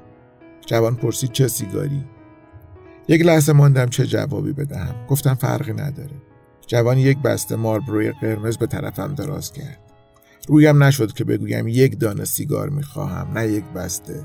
جوان 0.66 0.96
پرسید 0.96 1.32
چه 1.32 1.48
سیگاری؟ 1.48 2.04
یک 3.08 3.22
لحظه 3.22 3.52
ماندم 3.52 3.86
چه 3.86 4.06
جوابی 4.06 4.52
بدهم. 4.52 4.94
گفتم 5.08 5.34
فرقی 5.34 5.72
نداره. 5.72 6.31
جوان 6.66 6.98
یک 6.98 7.18
بسته 7.18 7.56
ماربروی 7.56 8.12
قرمز 8.12 8.58
به 8.58 8.66
طرفم 8.66 9.14
دراز 9.14 9.52
کرد. 9.52 9.78
رویم 10.48 10.82
نشد 10.82 11.12
که 11.12 11.24
بگویم 11.24 11.68
یک 11.68 12.00
دانه 12.00 12.24
سیگار 12.24 12.68
می‌خواهم 12.68 13.38
نه 13.38 13.48
یک 13.48 13.64
بسته. 13.64 14.24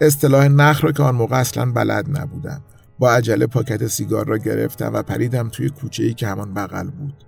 اصطلاح 0.00 0.48
نخ 0.48 0.84
را 0.84 0.92
که 0.92 1.02
آن 1.02 1.14
موقع 1.14 1.36
اصلا 1.36 1.72
بلد 1.72 2.18
نبودم. 2.18 2.62
با 2.98 3.12
عجله 3.12 3.46
پاکت 3.46 3.86
سیگار 3.86 4.26
را 4.26 4.38
گرفتم 4.38 4.92
و 4.94 5.02
پریدم 5.02 5.48
توی 5.48 5.68
کوچه 5.70 6.02
ای 6.02 6.14
که 6.14 6.26
همان 6.26 6.54
بغل 6.54 6.90
بود. 6.90 7.24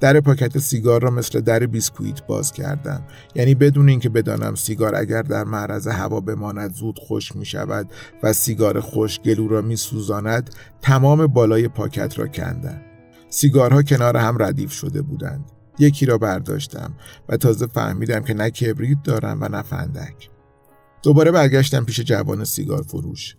در 0.00 0.20
پاکت 0.20 0.58
سیگار 0.58 1.02
را 1.02 1.10
مثل 1.10 1.40
در 1.40 1.58
بیسکویت 1.58 2.26
باز 2.26 2.52
کردم. 2.52 3.02
یعنی 3.34 3.54
بدون 3.54 3.88
اینکه 3.88 4.08
بدانم 4.08 4.54
سیگار 4.54 4.94
اگر 4.94 5.22
در 5.22 5.44
معرض 5.44 5.86
هوا 5.86 6.20
بماند 6.20 6.74
زود 6.74 6.98
خشک 6.98 7.36
می 7.36 7.44
شود 7.44 7.90
و 8.22 8.32
سیگار 8.32 8.80
خشک 8.80 9.20
گلو 9.20 9.48
را 9.48 9.62
می 9.62 9.76
سوزاند 9.76 10.50
تمام 10.80 11.26
بالای 11.26 11.68
پاکت 11.68 12.18
را 12.18 12.26
کندم. 12.26 12.80
سیگارها 13.32 13.82
کنار 13.82 14.16
هم 14.16 14.42
ردیف 14.42 14.72
شده 14.72 15.02
بودند. 15.02 15.44
یکی 15.78 16.06
را 16.06 16.18
برداشتم 16.18 16.94
و 17.28 17.36
تازه 17.36 17.66
فهمیدم 17.66 18.20
که 18.20 18.34
نه 18.34 18.50
کبریت 18.50 18.98
دارم 19.04 19.38
و 19.40 19.48
نه 19.48 19.62
فندک. 19.62 20.30
دوباره 21.02 21.30
برگشتم 21.30 21.84
پیش 21.84 22.00
جوان 22.00 22.44
سیگار 22.44 22.82
فروش. 22.82 23.36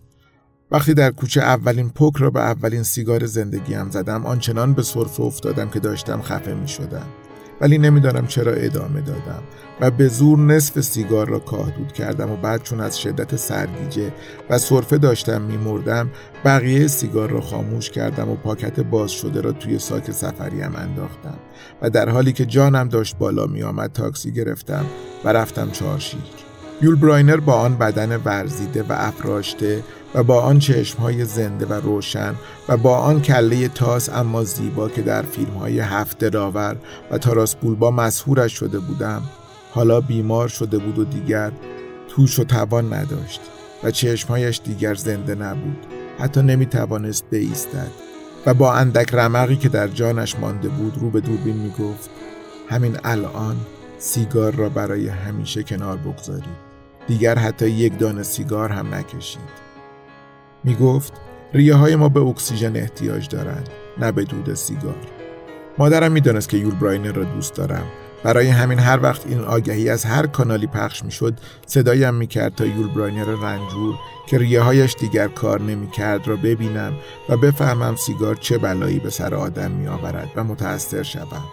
وقتی 0.70 0.94
در 0.94 1.10
کوچه 1.10 1.40
اولین 1.40 1.90
پک 1.90 2.16
را 2.16 2.30
به 2.30 2.40
اولین 2.40 2.82
سیگار 2.82 3.26
زندگیم 3.26 3.90
زدم 3.90 4.26
آنچنان 4.26 4.74
به 4.74 4.82
سرفه 4.82 5.20
افتادم 5.20 5.70
که 5.70 5.80
داشتم 5.80 6.22
خفه 6.22 6.54
می 6.54 6.68
شدم 6.68 7.06
ولی 7.60 7.78
نمی‌دانم 7.78 8.26
چرا 8.26 8.52
ادامه 8.52 9.00
دادم 9.00 9.42
و 9.80 9.90
به 9.90 10.08
زور 10.08 10.38
نصف 10.38 10.80
سیگار 10.80 11.28
را 11.28 11.38
کاهدود 11.38 11.92
کردم 11.92 12.30
و 12.30 12.36
بعد 12.36 12.62
چون 12.62 12.80
از 12.80 13.00
شدت 13.00 13.36
سرگیجه 13.36 14.12
و 14.50 14.58
صرفه 14.58 14.98
داشتم 14.98 15.42
میمردم 15.42 16.10
بقیه 16.44 16.86
سیگار 16.86 17.30
را 17.30 17.40
خاموش 17.40 17.90
کردم 17.90 18.30
و 18.30 18.34
پاکت 18.34 18.80
باز 18.80 19.10
شده 19.10 19.40
را 19.40 19.52
توی 19.52 19.78
ساک 19.78 20.10
سفریم 20.10 20.76
انداختم 20.76 21.38
و 21.82 21.90
در 21.90 22.08
حالی 22.08 22.32
که 22.32 22.46
جانم 22.46 22.88
داشت 22.88 23.18
بالا 23.18 23.46
می 23.46 23.62
آمد 23.62 23.92
تاکسی 23.92 24.32
گرفتم 24.32 24.84
و 25.24 25.28
رفتم 25.28 25.70
چهارشیر 25.70 26.20
یول 26.82 26.94
براینر 26.94 27.36
با 27.36 27.52
آن 27.52 27.76
بدن 27.76 28.16
ورزیده 28.16 28.82
و 28.82 28.92
افراشته 28.92 29.82
و 30.14 30.22
با 30.22 30.40
آن 30.40 30.58
چشمهای 30.58 31.24
زنده 31.24 31.66
و 31.66 31.72
روشن 31.72 32.34
و 32.68 32.76
با 32.76 32.98
آن 32.98 33.22
کله 33.22 33.68
تاس 33.68 34.08
اما 34.08 34.44
زیبا 34.44 34.88
که 34.88 35.02
در 35.02 35.22
فیلم 35.22 35.54
های 35.54 35.80
هفت 35.80 36.18
دراور 36.18 36.76
و 37.10 37.18
تاراس 37.18 37.54
بولبا 37.54 37.90
مسهورش 37.90 38.52
شده 38.52 38.78
بودم 38.78 39.22
حالا 39.70 40.00
بیمار 40.00 40.48
شده 40.48 40.78
بود 40.78 40.98
و 40.98 41.04
دیگر 41.04 41.52
توش 42.08 42.38
و 42.38 42.44
توان 42.44 42.94
نداشت 42.94 43.40
و 43.82 43.90
چشمهایش 43.90 44.60
دیگر 44.64 44.94
زنده 44.94 45.34
نبود 45.34 45.86
حتی 46.18 46.42
نمی 46.42 46.66
توانست 46.66 47.24
بایستد 47.32 47.90
و 48.46 48.54
با 48.54 48.72
اندک 48.74 49.14
رمقی 49.14 49.56
که 49.56 49.68
در 49.68 49.88
جانش 49.88 50.38
مانده 50.38 50.68
بود 50.68 50.98
رو 51.00 51.10
به 51.10 51.20
دوربین 51.20 51.56
می 51.56 51.70
گفت 51.70 52.10
همین 52.68 52.96
الان 53.04 53.56
سیگار 53.98 54.54
را 54.54 54.68
برای 54.68 55.08
همیشه 55.08 55.62
کنار 55.62 55.96
بگذارید 55.96 56.74
دیگر 57.06 57.38
حتی 57.38 57.70
یک 57.70 57.98
دانه 57.98 58.22
سیگار 58.22 58.72
هم 58.72 58.94
نکشید. 58.94 59.63
می 60.64 60.74
گفت 60.74 61.12
ریه 61.52 61.74
های 61.74 61.96
ما 61.96 62.08
به 62.08 62.20
اکسیژن 62.20 62.76
احتیاج 62.76 63.28
دارند 63.28 63.68
نه 63.98 64.12
به 64.12 64.24
دود 64.24 64.54
سیگار. 64.54 64.96
مادرم 65.78 66.12
می‌دانست 66.12 66.48
که 66.48 66.56
یول 66.56 66.74
براینر 66.74 67.12
را 67.12 67.24
دوست 67.24 67.54
دارم. 67.54 67.86
برای 68.24 68.48
همین 68.48 68.78
هر 68.78 69.02
وقت 69.02 69.26
این 69.26 69.40
آگهی 69.40 69.88
از 69.88 70.04
هر 70.04 70.26
کانالی 70.26 70.66
پخش 70.66 71.04
می‌شد 71.04 71.40
صدایم 71.66 72.14
می‌کرد 72.14 72.54
تا 72.54 72.66
یول 72.66 72.88
براینر 72.88 73.24
رنجور 73.24 73.94
که 74.26 74.38
ریه 74.38 74.60
هایش 74.60 74.94
دیگر 74.94 75.28
کار 75.28 75.60
نمی‌کرد 75.60 76.28
را 76.28 76.36
ببینم 76.36 76.92
و 77.28 77.36
بفهمم 77.36 77.96
سیگار 77.96 78.34
چه 78.34 78.58
بلایی 78.58 78.98
به 78.98 79.10
سر 79.10 79.34
آدم 79.34 79.70
می 79.70 79.86
آورد 79.86 80.30
و 80.36 80.44
متأثر 80.44 81.02
شوم. 81.02 81.44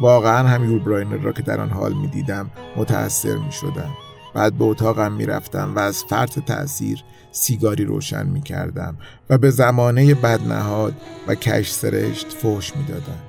واقعا 0.00 0.48
هم 0.48 0.70
یول 0.70 0.78
براینر 0.78 1.16
را 1.16 1.32
که 1.32 1.42
در 1.42 1.60
آن 1.60 1.70
حال 1.70 1.92
می 1.92 2.06
دیدم 2.06 2.50
متأثر 2.76 3.36
می 3.36 3.52
شدم 3.52 3.90
بعد 4.34 4.54
به 4.54 4.64
اتاقم 4.64 5.12
می 5.12 5.26
رفتم 5.26 5.72
و 5.76 5.78
از 5.78 6.04
فرط 6.04 6.38
تأثیر 6.38 7.04
سیگاری 7.32 7.84
روشن 7.84 8.26
می 8.26 8.42
کردم 8.42 8.96
و 9.30 9.38
به 9.38 9.50
زمانه 9.50 10.14
بدنهاد 10.14 10.94
و 11.28 11.34
کش 11.34 11.70
سرشت 11.70 12.32
فوش 12.32 12.76
می 12.76 12.84
دادم. 12.84 13.20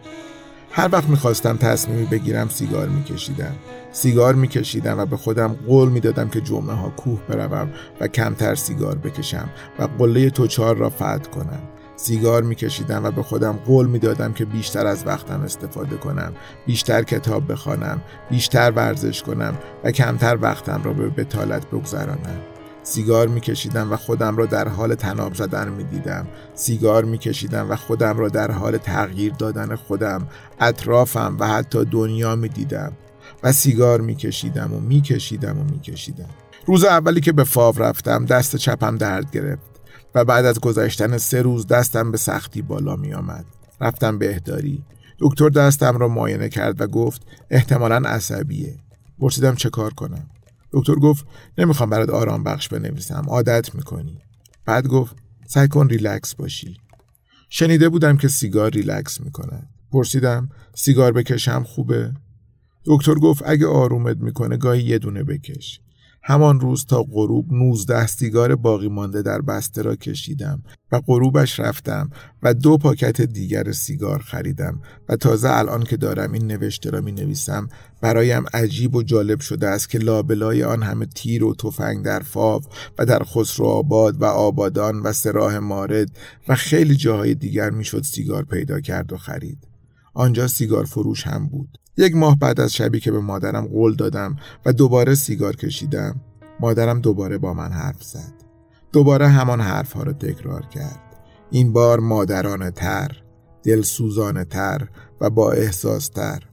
هر 0.71 0.89
وقت 0.91 1.09
می 1.09 1.17
خواستم 1.17 1.57
تصمیمی 1.57 2.05
بگیرم 2.05 2.49
سیگار 2.49 2.89
می 2.89 3.03
کشیدم. 3.03 3.55
سیگار 3.91 4.35
می 4.35 4.47
کشیدم 4.47 4.99
و 4.99 5.05
به 5.05 5.17
خودم 5.17 5.53
قول 5.67 5.89
می 5.89 5.99
دادم 5.99 6.29
که 6.29 6.41
جمعه 6.41 6.75
ها 6.75 6.89
کوه 6.89 7.19
بروم 7.29 7.69
و 7.99 8.07
کمتر 8.07 8.55
سیگار 8.55 8.97
بکشم 8.97 9.49
و 9.79 9.83
قله 9.83 10.29
توچار 10.29 10.77
را 10.77 10.89
فتح 10.89 11.17
کنم. 11.17 11.61
سیگار 11.95 12.43
میکشیدم 12.43 13.05
و 13.05 13.11
به 13.11 13.23
خودم 13.23 13.59
قول 13.65 13.87
می‌دادم 13.87 14.33
که 14.33 14.45
بیشتر 14.45 14.87
از 14.87 15.07
وقتم 15.07 15.41
استفاده 15.41 15.97
کنم 15.97 16.33
بیشتر 16.65 17.03
کتاب 17.03 17.51
بخوانم 17.51 18.01
بیشتر 18.29 18.71
ورزش 18.71 19.23
کنم 19.23 19.57
و 19.83 19.91
کمتر 19.91 20.37
وقتم 20.41 20.81
را 20.83 20.93
به 20.93 21.09
بتالت 21.09 21.67
بگذرانم 21.67 22.41
سیگار 22.84 23.28
میکشیدم 23.28 23.94
و 23.94 23.96
خودم 23.96 24.38
را 24.38 24.46
در 24.46 24.67
حال 24.67 24.96
تناب 24.96 25.34
زدن 25.34 25.70
می‌دیدم 25.70 26.28
سیگار 26.56 27.06
میکشیدم 27.06 27.72
و 27.72 27.76
خودم 27.76 28.17
را 28.17 28.30
در 28.30 28.52
حال 28.52 28.78
تغییر 28.78 29.34
دادن 29.34 29.76
خودم 29.76 30.28
اطرافم 30.60 31.38
و 31.39 31.48
حتی 31.48 31.86
دنیا 31.86 32.36
می‌دیدم 32.36 32.91
و 33.44 33.52
سیگار 33.52 34.02
میکشیدم 34.02 34.74
و 34.74 34.80
میکشیدم 34.80 35.60
و 35.60 35.63
میکشیدم 35.63 36.30
روز 36.65 36.84
اولی 36.84 37.22
که 37.22 37.32
به 37.32 37.44
فاو 37.44 37.76
رفتم 37.78 38.26
دست 38.26 38.56
چپم 38.56 38.98
درد 38.98 39.32
گرفت 39.32 39.72
و 40.15 40.26
بعد 40.26 40.46
از 40.46 40.60
گذشتن 40.60 41.17
سه 41.17 41.41
روز 41.41 41.67
دستم 41.67 42.12
به 42.12 42.17
سختی 42.17 42.62
بالا 42.62 42.96
می 42.96 43.13
آمد. 43.13 43.46
رفتم 43.82 44.17
بهداری. 44.17 44.84
دکتر 45.20 45.50
دستم 45.50 45.98
را 45.98 46.08
معاینه 46.08 46.50
کرد 46.50 46.82
و 46.82 46.88
گفت 46.88 47.22
احتمالا 47.50 47.96
عصبیه. 47.96 48.76
پرسیدم 49.20 49.56
چه 49.56 49.70
کار 49.70 49.94
کنم. 49.94 50.30
دکتر 50.73 50.95
گفت 50.95 51.25
نمی‌خوام 51.57 51.89
برات 51.89 52.10
آرام 52.10 52.43
بخش 52.43 52.67
بنویسم 52.67 53.25
عادت 53.27 53.75
می‌کنی. 53.75 54.19
بعد 54.65 54.88
گفت 54.88 55.15
سعی 55.47 55.67
کن 55.67 55.88
ریلکس 55.88 56.36
باشی. 56.36 56.77
شنیده 57.49 57.89
بودم 57.89 58.17
که 58.17 58.27
سیگار 58.27 58.71
ریلکس 58.71 59.21
می‌کنه. 59.21 59.69
پرسیدم 59.91 60.49
سیگار 60.75 61.12
بکشم 61.12 61.63
خوبه؟ 61.63 62.13
دکتر 62.86 63.13
گفت 63.13 63.43
اگه 63.45 63.67
آرومت 63.67 64.17
می‌کنه 64.17 64.57
گاهی 64.57 64.84
یه 64.84 64.99
دونه 64.99 65.23
بکش. 65.23 65.79
همان 66.23 66.60
روز 66.60 66.86
تا 66.86 67.03
غروب 67.03 67.53
19 67.53 68.07
سیگار 68.07 68.55
باقی 68.55 68.89
مانده 68.89 69.21
در 69.21 69.41
بسته 69.41 69.81
را 69.81 69.95
کشیدم 69.95 70.63
و 70.91 71.01
غروبش 71.07 71.60
رفتم 71.60 72.10
و 72.43 72.53
دو 72.53 72.77
پاکت 72.77 73.21
دیگر 73.21 73.71
سیگار 73.71 74.19
خریدم 74.19 74.81
و 75.10 75.15
تازه 75.15 75.49
الان 75.49 75.84
که 75.84 75.97
دارم 75.97 76.31
این 76.31 76.47
نوشته 76.47 76.89
را 76.89 77.01
می 77.01 77.12
نویسم 77.12 77.67
برایم 78.01 78.43
عجیب 78.53 78.95
و 78.95 79.03
جالب 79.03 79.39
شده 79.39 79.67
است 79.67 79.89
که 79.89 79.97
لابلای 79.97 80.63
آن 80.63 80.84
همه 80.84 81.05
تیر 81.05 81.43
و 81.43 81.55
تفنگ 81.55 82.05
در 82.05 82.19
فاو 82.19 82.62
و 82.99 83.05
در 83.05 83.23
خسرو 83.23 83.65
آباد 83.65 84.21
و 84.21 84.25
آبادان 84.25 84.99
و 84.99 85.13
سراح 85.13 85.57
مارد 85.57 86.10
و 86.47 86.55
خیلی 86.55 86.95
جاهای 86.95 87.36
دیگر 87.36 87.69
می‌شد 87.69 88.03
سیگار 88.03 88.43
پیدا 88.43 88.79
کرد 88.79 89.13
و 89.13 89.17
خرید. 89.17 89.70
آنجا 90.13 90.47
سیگار 90.47 90.86
فروش 90.86 91.28
هم 91.28 91.47
بود. 91.47 91.78
یک 91.97 92.15
ماه 92.15 92.39
بعد 92.39 92.60
از 92.60 92.74
شبی 92.74 93.00
که 93.00 93.12
به 93.12 93.19
مادرم 93.19 93.67
قول 93.67 93.95
دادم 93.95 94.36
و 94.65 94.74
دوباره 94.74 95.15
سیگار 95.15 95.56
کشیدم 95.56 96.21
مادرم 96.60 97.00
دوباره 97.00 97.38
با 97.38 97.54
من 97.54 97.71
حرف 97.71 98.04
زد. 98.04 98.34
دوباره 98.91 99.28
همان 99.28 99.62
حرف 99.62 99.93
ها 99.93 100.04
را 100.04 100.13
تکرار 100.13 100.65
کرد. 100.65 101.00
این 101.52 101.74
بار 101.74 102.00
مادرانه 102.00 102.71
تر 102.71 103.24
دلسوزانه 103.63 104.45
تر 104.45 104.88
و 105.21 105.30
با 105.30 105.52
احساس 105.52 106.08
تر. 106.08 106.43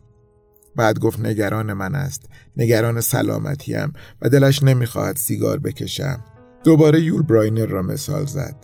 بعد 0.77 0.99
گفت 0.99 1.21
نگران 1.21 1.73
من 1.73 1.95
است 1.95 2.29
نگران 2.57 3.01
سلامتیم 3.01 3.93
و 4.23 4.29
دلش 4.29 4.63
نمی‌خواهد 4.63 5.17
سیگار 5.17 5.59
بکشم. 5.59 6.25
دوباره 6.65 7.01
یول 7.01 7.23
براینر 7.23 7.67
را 7.67 7.83
مثال 7.83 8.27
زد. 8.27 8.57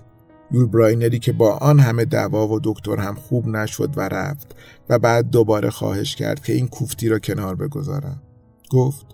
یول 0.50 0.66
براینری 0.66 1.18
که 1.18 1.32
با 1.32 1.52
آن 1.56 1.80
همه 1.80 2.04
دوا 2.04 2.48
و 2.48 2.60
دکتر 2.64 2.96
هم 2.96 3.14
خوب 3.14 3.46
نشد 3.48 3.94
و 3.96 4.00
رفت 4.00 4.56
و 4.88 4.98
بعد 4.98 5.30
دوباره 5.30 5.70
خواهش 5.70 6.16
کرد 6.16 6.44
که 6.44 6.52
این 6.52 6.68
کوفتی 6.68 7.08
را 7.08 7.18
کنار 7.18 7.54
بگذارم. 7.54 8.22
گفت 8.70 9.06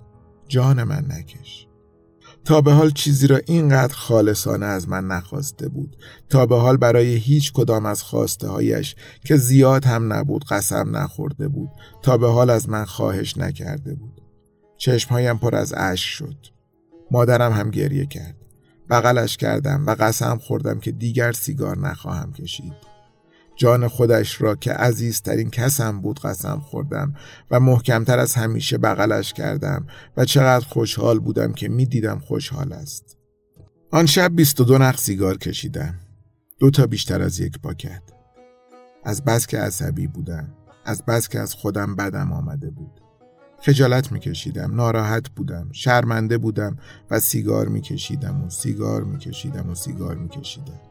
جان 0.48 0.82
من 0.84 1.04
نکش. 1.08 1.66
تا 2.44 2.60
به 2.60 2.72
حال 2.72 2.90
چیزی 2.90 3.26
را 3.26 3.40
اینقدر 3.46 3.94
خالصانه 3.94 4.66
از 4.66 4.88
من 4.88 5.06
نخواسته 5.06 5.68
بود. 5.68 5.96
تا 6.28 6.46
به 6.46 6.56
حال 6.56 6.76
برای 6.76 7.14
هیچ 7.14 7.52
کدام 7.52 7.86
از 7.86 8.02
خواسته 8.02 8.48
هایش 8.48 8.94
که 9.24 9.36
زیاد 9.36 9.84
هم 9.84 10.12
نبود 10.12 10.44
قسم 10.44 10.96
نخورده 10.96 11.48
بود. 11.48 11.70
تا 12.02 12.16
به 12.16 12.30
حال 12.30 12.50
از 12.50 12.68
من 12.68 12.84
خواهش 12.84 13.36
نکرده 13.36 13.94
بود. 13.94 14.20
چشمهایم 14.76 15.38
پر 15.38 15.56
از 15.56 15.74
اشک 15.76 16.08
شد. 16.08 16.36
مادرم 17.10 17.52
هم 17.52 17.70
گریه 17.70 18.06
کرد. 18.06 18.36
بغلش 18.90 19.36
کردم 19.36 19.86
و 19.86 19.94
قسم 20.00 20.38
خوردم 20.38 20.80
که 20.80 20.90
دیگر 20.92 21.32
سیگار 21.32 21.78
نخواهم 21.78 22.32
کشید. 22.32 22.89
جان 23.60 23.88
خودش 23.88 24.42
را 24.42 24.54
که 24.54 24.72
عزیزترین 24.72 25.50
کسم 25.50 26.00
بود 26.00 26.20
قسم 26.20 26.60
خوردم 26.60 27.14
و 27.50 27.60
محکمتر 27.60 28.18
از 28.18 28.34
همیشه 28.34 28.78
بغلش 28.78 29.32
کردم 29.32 29.86
و 30.16 30.24
چقدر 30.24 30.64
خوشحال 30.64 31.18
بودم 31.18 31.52
که 31.52 31.68
می 31.68 31.86
دیدم 31.86 32.18
خوشحال 32.18 32.72
است. 32.72 33.16
آن 33.90 34.06
شب 34.06 34.36
22 34.36 34.78
نخ 34.78 34.98
سیگار 34.98 35.38
کشیدم. 35.38 35.94
دو 36.58 36.70
تا 36.70 36.86
بیشتر 36.86 37.22
از 37.22 37.40
یک 37.40 37.58
پاکت. 37.58 38.02
از 39.04 39.24
بس 39.24 39.46
که 39.46 39.58
عصبی 39.58 40.06
بودم. 40.06 40.48
از 40.84 41.04
بس 41.04 41.28
که 41.28 41.40
از 41.40 41.54
خودم 41.54 41.96
بدم 41.96 42.32
آمده 42.32 42.70
بود. 42.70 43.00
خجالت 43.62 44.12
میکشیدم 44.12 44.74
ناراحت 44.74 45.28
بودم 45.28 45.68
شرمنده 45.72 46.38
بودم 46.38 46.76
و 47.10 47.20
سیگار 47.20 47.68
میکشیدم 47.68 48.44
و 48.44 48.50
سیگار 48.50 49.04
میکشیدم 49.04 49.70
و 49.70 49.74
سیگار 49.74 50.16
میکشیدم 50.16 50.89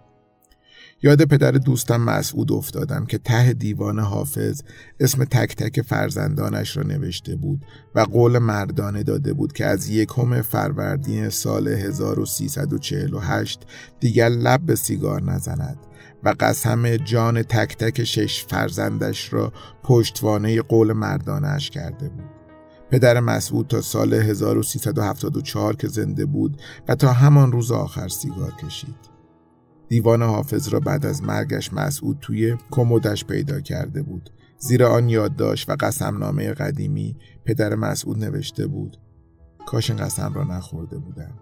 یاد 1.02 1.26
پدر 1.26 1.52
دوستم 1.52 2.02
مسعود 2.02 2.52
افتادم 2.52 3.06
که 3.06 3.18
ته 3.18 3.54
دیوان 3.54 4.00
حافظ 4.00 4.62
اسم 5.00 5.26
تک 5.26 5.56
تک 5.56 5.82
فرزندانش 5.82 6.78
را 6.78 6.84
نوشته 6.84 7.36
بود 7.36 7.66
و 7.96 8.00
قول 8.00 8.38
مردانه 8.38 9.04
داده 9.04 9.34
بود 9.34 9.54
که 9.54 9.66
از 9.66 9.90
یکم 9.90 10.42
فروردین 10.42 11.30
سال 11.30 11.68
1348 11.68 13.60
دیگر 14.00 14.30
لب 14.30 14.62
به 14.62 14.76
سیگار 14.76 15.24
نزند 15.24 15.78
و 16.24 16.36
قسم 16.40 16.98
جان 16.98 17.44
تک 17.44 17.78
تک 17.78 18.04
شش 18.04 18.46
فرزندش 18.46 19.34
را 19.34 19.54
پشتوانه 19.84 20.62
قول 20.62 20.94
مردانش 20.94 21.70
کرده 21.70 22.10
بود. 22.10 22.30
پدر 22.92 23.20
مسعود 23.20 23.68
تا 23.68 23.82
سال 23.82 24.14
1374 24.14 25.76
که 25.76 25.88
زنده 25.88 26.26
بود 26.26 26.62
و 26.88 26.96
تا 26.96 27.14
همان 27.14 27.52
روز 27.52 27.72
آخر 27.72 28.08
سیگار 28.08 28.52
کشید. 28.52 29.09
دیوان 29.90 30.24
حافظ 30.24 30.68
را 30.68 30.80
بعد 30.80 31.06
از 31.06 31.24
مرگش 31.24 31.74
مسعود 31.74 32.18
توی 32.22 32.58
کمدش 32.72 33.26
پیدا 33.26 33.60
کرده 33.60 34.02
بود. 34.02 34.30
زیر 34.60 34.84
آن 34.84 35.10
یادداشت 35.10 35.70
و 35.70 35.76
قسمنامه 35.80 36.54
قدیمی 36.54 37.18
پدر 37.46 37.76
مسعود 37.76 38.24
نوشته 38.24 38.68
بود. 38.68 38.98
کاش 39.68 39.90
این 39.90 40.00
قسم 40.00 40.34
را 40.34 40.44
نخورده 40.44 40.98
بودم. 40.98 41.34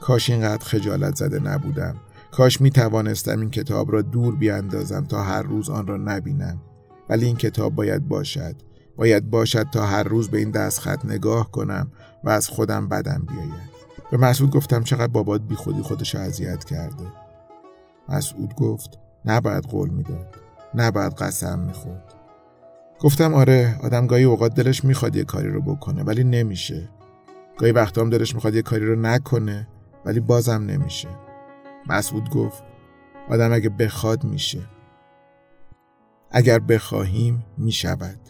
کاش 0.00 0.30
اینقدر 0.30 0.64
خجالت 0.64 1.14
زده 1.16 1.40
نبودم. 1.40 1.96
کاش 2.30 2.60
می 2.60 2.70
توانستم 2.70 3.40
این 3.40 3.50
کتاب 3.50 3.92
را 3.92 4.02
دور 4.02 4.36
بیاندازم 4.36 5.04
تا 5.04 5.22
هر 5.22 5.42
روز 5.42 5.70
آن 5.70 5.86
را 5.86 5.96
نبینم. 5.96 6.62
ولی 7.08 7.26
این 7.26 7.36
کتاب 7.36 7.74
باید 7.74 8.08
باشد 8.08 8.56
باید 8.96 9.30
باشد 9.30 9.66
تا 9.72 9.86
هر 9.86 10.02
روز 10.02 10.28
به 10.30 10.38
این 10.38 10.50
دستخط 10.50 11.04
نگاه 11.04 11.50
کنم 11.50 11.92
و 12.24 12.30
از 12.30 12.48
خودم 12.48 12.88
بدم 12.88 13.26
بیاید 13.28 13.74
به 14.10 14.16
مسعود 14.16 14.50
گفتم 14.50 14.82
چقدر 14.82 15.06
بابات 15.12 15.40
بی 15.40 15.54
خودی 15.54 15.82
خودش 15.82 16.14
اذیت 16.14 16.64
کرده 16.64 17.23
مسعود 18.08 18.54
گفت 18.54 18.98
نباید 19.24 19.64
قول 19.64 19.90
می‌داد 19.90 20.36
نباید 20.74 21.12
قسم 21.12 21.58
می‌خورد. 21.58 22.14
گفتم 23.00 23.34
آره 23.34 23.78
آدم 23.82 24.06
گاهی 24.06 24.24
اوقات 24.24 24.54
دلش 24.54 24.84
می‌خواد 24.84 25.16
یه 25.16 25.24
کاری 25.24 25.48
رو 25.48 25.62
بکنه 25.62 26.02
ولی 26.02 26.24
نمیشه. 26.24 26.88
گاهی 27.58 27.72
وقتا 27.72 28.00
هم 28.00 28.10
دلش 28.10 28.34
می‌خواد 28.34 28.54
یه 28.54 28.62
کاری 28.62 28.86
رو 28.86 28.96
نکنه 28.96 29.68
ولی 30.04 30.20
بازم 30.20 30.62
نمیشه. 30.62 31.08
مسعود 31.86 32.30
گفت 32.30 32.62
آدم 33.28 33.52
اگه 33.52 33.68
بخواد 33.68 34.24
میشه. 34.24 34.60
اگر 36.30 36.58
بخواهیم 36.58 37.44
می‌شود. 37.58 38.20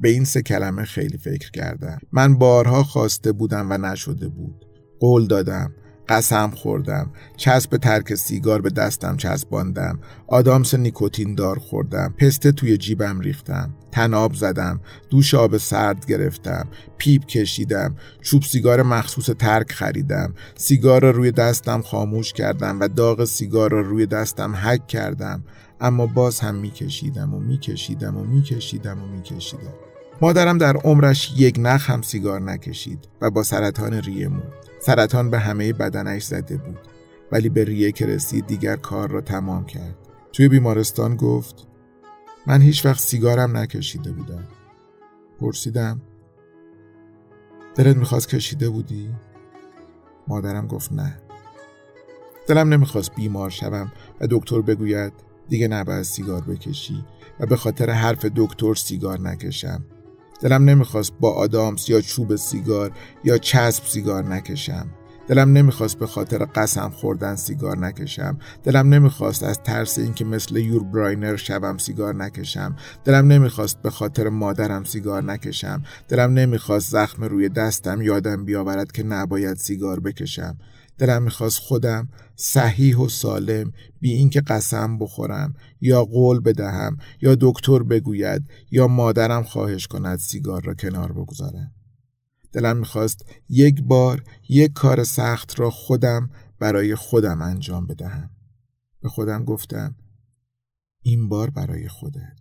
به 0.00 0.08
این 0.08 0.24
سه 0.24 0.42
کلمه 0.42 0.84
خیلی 0.84 1.18
فکر 1.18 1.50
کردم. 1.50 1.98
من 2.12 2.38
بارها 2.38 2.82
خواسته 2.82 3.32
بودم 3.32 3.66
و 3.70 3.78
نشده 3.78 4.28
بود. 4.28 4.64
قول 5.00 5.26
دادم. 5.26 5.74
قسم 6.08 6.50
خوردم. 6.50 7.10
چسب 7.36 7.76
ترک 7.76 8.14
سیگار 8.14 8.60
به 8.60 8.70
دستم 8.70 9.16
چسباندم. 9.16 9.98
آدامس 10.26 10.74
نیکوتین 10.74 11.34
دار 11.34 11.58
خوردم. 11.58 12.14
پسته 12.18 12.52
توی 12.52 12.76
جیبم 12.76 13.20
ریختم. 13.20 13.74
تناب 13.92 14.34
زدم. 14.34 14.80
دوش 15.10 15.34
آب 15.34 15.56
سرد 15.56 16.06
گرفتم. 16.06 16.68
پیپ 16.98 17.26
کشیدم. 17.26 17.96
چوب 18.22 18.42
سیگار 18.42 18.82
مخصوص 18.82 19.30
ترک 19.30 19.72
خریدم. 19.72 20.34
سیگار 20.56 21.02
را 21.02 21.10
روی 21.10 21.30
دستم 21.32 21.82
خاموش 21.82 22.32
کردم 22.32 22.80
و 22.80 22.88
داغ 22.88 23.24
سیگار 23.24 23.70
را 23.70 23.80
روی 23.80 24.06
دستم 24.06 24.54
حک 24.54 24.86
کردم. 24.86 25.44
اما 25.80 26.06
باز 26.06 26.40
هم 26.40 26.54
میکشیدم 26.54 27.34
و 27.34 27.38
میکشیدم 27.38 28.16
و 28.16 28.24
میکشیدم 28.24 29.02
و 29.02 29.06
میکشیدم. 29.06 29.74
مادرم 30.20 30.58
در 30.58 30.76
عمرش 30.76 31.32
یک 31.36 31.56
نخ 31.58 31.90
هم 31.90 32.02
سیگار 32.02 32.40
نکشید 32.40 33.08
و 33.20 33.30
با 33.30 33.42
سرطان 33.42 33.92
ریه 33.92 34.28
مرد. 34.28 34.67
سرطان 34.80 35.30
به 35.30 35.38
همه 35.38 35.72
بدنش 35.72 36.22
زده 36.22 36.56
بود 36.56 36.78
ولی 37.32 37.48
به 37.48 37.64
ریه 37.64 37.92
که 37.92 38.06
رسید 38.06 38.46
دیگر 38.46 38.76
کار 38.76 39.10
را 39.10 39.20
تمام 39.20 39.64
کرد. 39.64 39.96
توی 40.32 40.48
بیمارستان 40.48 41.16
گفت 41.16 41.66
من 42.46 42.60
هیچ 42.60 42.86
وقت 42.86 43.00
سیگارم 43.00 43.56
نکشیده 43.56 44.12
بودم. 44.12 44.44
پرسیدم 45.40 46.00
دلت 47.74 47.96
می‌خواست 47.96 48.28
کشیده 48.28 48.70
بودی؟ 48.70 49.10
مادرم 50.28 50.66
گفت 50.66 50.92
نه. 50.92 51.20
دلم 52.46 52.68
نمی‌خواست 52.68 53.14
بیمار 53.14 53.50
شوم 53.50 53.92
و 54.20 54.26
دکتر 54.30 54.60
بگوید 54.60 55.12
دیگه 55.48 55.68
نباید 55.68 56.02
سیگار 56.02 56.40
بکشی 56.40 57.04
و 57.40 57.46
به 57.46 57.56
خاطر 57.56 57.90
حرف 57.90 58.24
دکتر 58.24 58.74
سیگار 58.74 59.20
نکشم 59.20 59.84
دلم 60.40 60.64
نمی‌خواست 60.64 61.12
با 61.20 61.32
آدامس 61.32 61.88
یا 61.88 62.00
چوب 62.00 62.36
سیگار 62.36 62.92
یا 63.24 63.38
چسب 63.38 63.84
سیگار 63.86 64.24
نکشم. 64.24 64.86
دلم 65.28 65.52
نمی‌خواست 65.52 65.98
به 65.98 66.06
خاطر 66.06 66.38
قسم 66.44 66.90
خوردن 66.90 67.36
سیگار 67.36 67.78
نکشم. 67.78 68.38
دلم 68.64 68.88
نمی‌خواست 68.94 69.42
از 69.42 69.62
ترس 69.62 69.98
اینکه 69.98 70.24
مثل 70.24 70.56
یور 70.56 70.84
براینر 70.84 71.36
شوم 71.36 71.78
سیگار 71.78 72.14
نکشم. 72.14 72.76
دلم 73.04 73.26
نمی‌خواست 73.26 73.82
به 73.82 73.90
خاطر 73.90 74.28
مادرم 74.28 74.84
سیگار 74.84 75.24
نکشم. 75.24 75.82
دلم 76.08 76.32
نمی‌خواست 76.32 76.90
زخم 76.90 77.24
روی 77.24 77.48
دستم 77.48 78.02
یادم 78.02 78.44
بیاورد 78.44 78.92
که 78.92 79.02
نباید 79.02 79.56
سیگار 79.56 80.00
بکشم. 80.00 80.58
دلم 80.98 81.22
می‌خواست 81.22 81.58
خودم 81.58 82.08
صحیح 82.36 82.96
و 82.96 83.08
سالم 83.08 83.72
بی 84.00 84.12
اینکه 84.12 84.40
قسم 84.40 84.98
بخورم 84.98 85.54
یا 85.80 86.04
قول 86.04 86.40
بدهم 86.40 86.96
یا 87.20 87.36
دکتر 87.40 87.82
بگوید 87.82 88.42
یا 88.70 88.88
مادرم 88.88 89.42
خواهش 89.42 89.86
کند 89.86 90.18
سیگار 90.18 90.62
را 90.64 90.74
کنار 90.74 91.12
بگذارم. 91.12 91.72
دلم 92.52 92.76
می‌خواست 92.76 93.26
یک 93.48 93.82
بار 93.82 94.22
یک 94.48 94.72
کار 94.72 95.04
سخت 95.04 95.60
را 95.60 95.70
خودم 95.70 96.30
برای 96.58 96.94
خودم 96.94 97.42
انجام 97.42 97.86
بدهم. 97.86 98.30
به 99.02 99.08
خودم 99.08 99.44
گفتم 99.44 99.94
این 101.02 101.28
بار 101.28 101.50
برای 101.50 101.88
خودت. 101.88 102.38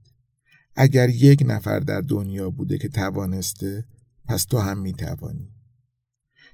اگر 0.75 1.09
یک 1.09 1.43
نفر 1.45 1.79
در 1.79 2.01
دنیا 2.01 2.49
بوده 2.49 2.77
که 2.77 2.89
توانسته 2.89 3.85
پس 4.25 4.43
تو 4.45 4.59
هم 4.59 4.77
می‌توانی. 4.77 5.56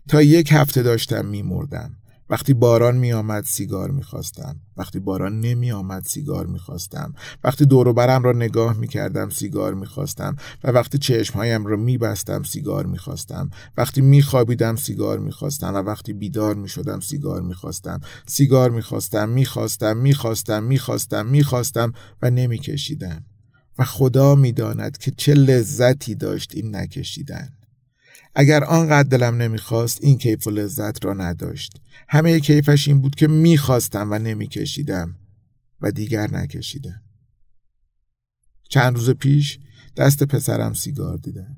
تا 0.08 0.22
یک 0.22 0.50
هفته 0.52 0.84
داشتم 0.84 1.26
میمردم 1.26 1.98
وقتی 2.30 2.54
باران 2.54 2.98
می 2.98 3.13
آمد 3.13 3.44
سیگار 3.44 3.92
می 3.92 4.04
خواستم. 4.04 4.60
وقتی 4.78 5.00
باران 5.00 5.39
نمی 5.39 5.72
آمد 5.72 6.06
سیگار 6.06 6.46
می 6.46 6.60
خواستم. 6.60 7.13
وقتی 7.44 7.66
دور 7.66 7.94
برم 7.94 8.24
را 8.24 8.32
نگاه 8.32 8.78
می 8.78 8.88
کردم 8.88 9.30
سیگار 9.30 9.74
می 9.74 9.86
خواستم 9.86 10.36
و 10.63 10.72
وقتی 10.72 10.98
چشمهایم 10.98 11.66
را 11.66 11.78
می 11.78 11.98
بستم 11.98 12.44
سیگار 12.44 12.86
می 12.86 12.98
خواستم. 12.98 13.50
وقتی 13.78 14.02
می 14.02 14.22
خوابیدم 14.22 14.76
سیگار 14.76 15.20
می 15.20 15.32
خواستم 15.32 15.74
و 15.74 15.78
وقتی 15.78 16.13
بیدار 16.13 16.56
می 16.56 16.70
شدم 16.70 17.00
سیگار 17.00 17.42
می 17.42 17.54
خواستم. 17.54 18.00
سیگار 18.28 18.70
می 18.70 18.82
خواستم 18.82 19.30
می 19.30 19.46
خواستم 19.46 19.98
می 19.98 20.13
خواستم 20.13 20.63
می 20.63 20.78
خواستم 20.80 21.26
می 21.26 21.44
خواستم 21.44 21.94
و 22.22 22.30
نمی 22.30 22.58
کشیدم. 22.58 23.26
و 23.80 23.84
خدا 23.84 24.36
می 24.36 24.52
داند 24.52 24.98
که 24.98 25.12
چه 25.12 25.34
لذتی 25.34 26.16
داشت 26.16 26.52
این 26.56 26.76
نکشیدن. 26.76 27.50
اگر 28.36 28.63
آنقدر 28.63 29.10
دلم 29.10 29.36
نمی‌خواست 29.36 30.04
این 30.04 30.17
کیف 30.17 30.48
و 30.48 30.50
لذت 30.50 31.06
را 31.06 31.13
نداشت. 31.13 31.82
همه 32.08 32.39
کیفش 32.39 32.88
این 32.88 33.02
بود 33.02 33.15
که 33.15 33.28
می‌خواستم 33.28 34.12
و 34.12 34.19
نمیکشیدم 34.19 35.15
و 35.82 35.91
دیگر 35.91 36.32
نکشیدم. 36.32 37.04
چند 38.69 38.96
روز 38.96 39.10
پیش 39.10 39.60
دست 39.98 40.24
پسرم 40.24 40.74
سیگار 40.74 41.17
دیدم. 41.17 41.58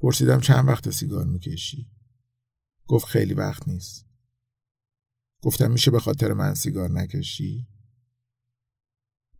پرسیدم 0.00 0.40
چند 0.40 0.68
وقت 0.68 0.90
سیگار 0.90 1.24
می‌کشی؟ 1.24 1.90
گفت 2.86 3.06
خیلی 3.06 3.34
وقت 3.34 3.68
نیست. 3.68 4.06
گفتم 5.42 5.70
میشه 5.70 5.90
به 5.90 6.00
خاطر 6.00 6.32
من 6.32 6.54
سیگار 6.54 6.90
نکشی؟ 6.90 7.68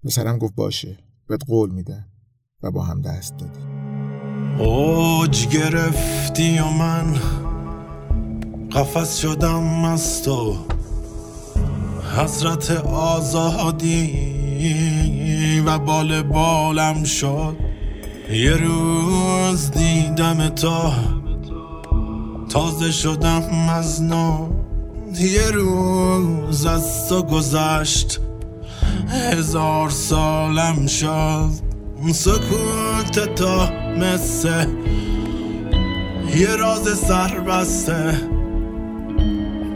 پسرم 0.05 0.39
گفت 0.39 0.55
باشه 0.55 0.99
بهت 1.27 1.45
قول 1.47 1.71
میدم 1.71 2.09
و 2.63 2.71
با 2.71 2.85
هم 2.85 3.01
دست 3.01 3.37
دادیم. 3.37 3.68
اوج 4.59 5.49
گرفتی 5.49 6.59
و 6.59 6.65
من 6.65 7.17
قفص 8.73 9.19
شدم 9.19 9.85
از 9.85 10.23
تو. 10.23 10.57
حضرت 12.17 12.71
آزادی 12.87 14.13
و 15.67 15.79
بال 15.79 16.23
بالم 16.23 17.05
شد. 17.05 17.57
یه 18.31 18.53
روز 18.53 19.71
دیدم 19.71 20.49
تو. 20.49 20.91
تازه 22.49 22.93
شدم 22.93 23.69
از 23.71 24.03
نو. 24.03 24.49
یه 25.21 25.51
روز 25.51 26.67
از 26.67 27.09
تو 27.09 27.23
گذشت. 27.23 28.21
هزار 29.09 29.91
سالم 29.91 30.87
شد. 30.87 31.51
سکوت 32.13 33.35
تو. 33.35 33.88
مثل 33.99 34.67
یه 36.37 36.57
راز 36.57 36.99
سر 36.99 37.41
بسته 37.41 38.21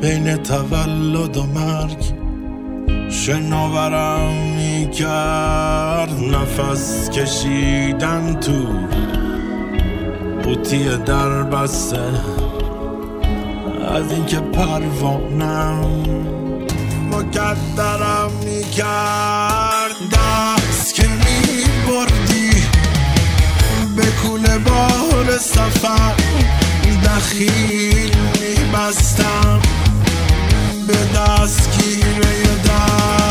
بین 0.02 0.36
تولد 0.36 1.36
و 1.36 1.42
مرگ 1.42 2.04
شناورم 3.10 4.32
می‌کرد 4.56 6.10
نفس 6.34 7.10
کشیدن 7.10 8.40
تو 8.40 8.52
قوطی 10.42 10.96
در 10.96 11.42
بسته 11.42 12.00
از 13.94 14.12
اینکه 14.12 14.40
پروانم 14.40 16.02
مکدرم 17.10 18.30
می‌کرد. 18.44 19.41
کوله 24.22 24.58
بار 24.58 25.38
سفر 25.38 26.14
دخیل 27.04 28.16
میبستم 28.40 29.60
به 30.86 31.18
دستگیره 31.18 32.42
در 32.64 33.21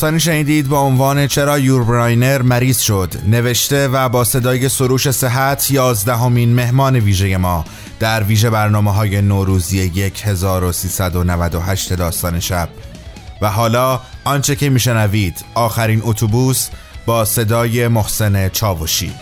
داستانی 0.00 0.20
شنیدید 0.20 0.68
با 0.68 0.80
عنوان 0.80 1.26
چرا 1.26 1.58
یوربراینر 1.58 2.42
مریض 2.42 2.78
شد. 2.78 3.14
نوشته 3.26 3.88
و 3.88 4.08
با 4.08 4.24
صدای 4.24 4.68
سروش 4.68 5.10
صحت 5.10 5.70
یازدهمین 5.70 6.54
مهمان 6.54 6.96
ویژه 6.96 7.36
ما. 7.36 7.64
در 7.98 8.22
ویژه 8.22 8.50
برنامه 8.50 8.92
های 8.92 9.22
نوروزی 9.22 9.80
1398 10.24 11.92
داستان 11.92 12.40
شب. 12.40 12.68
و 13.42 13.50
حالا 13.50 14.00
آنچه 14.24 14.56
که 14.56 14.70
میشنوید 14.70 15.44
آخرین 15.54 16.00
اتوبوس 16.04 16.68
با 17.06 17.24
صدای 17.24 17.88
محسن 17.88 18.48
چاوشی. 18.48 19.12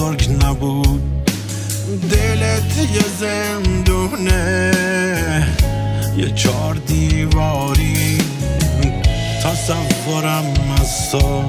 بزرگ 0.00 0.30
نبود. 0.44 1.02
دلت 2.10 2.78
یه 2.94 3.04
زندونه. 3.20 4.72
یه 6.16 6.30
چار 6.30 6.74
دیواری. 6.74 8.18
تصورم 9.42 10.54
از 10.80 11.10
تو. 11.10 11.42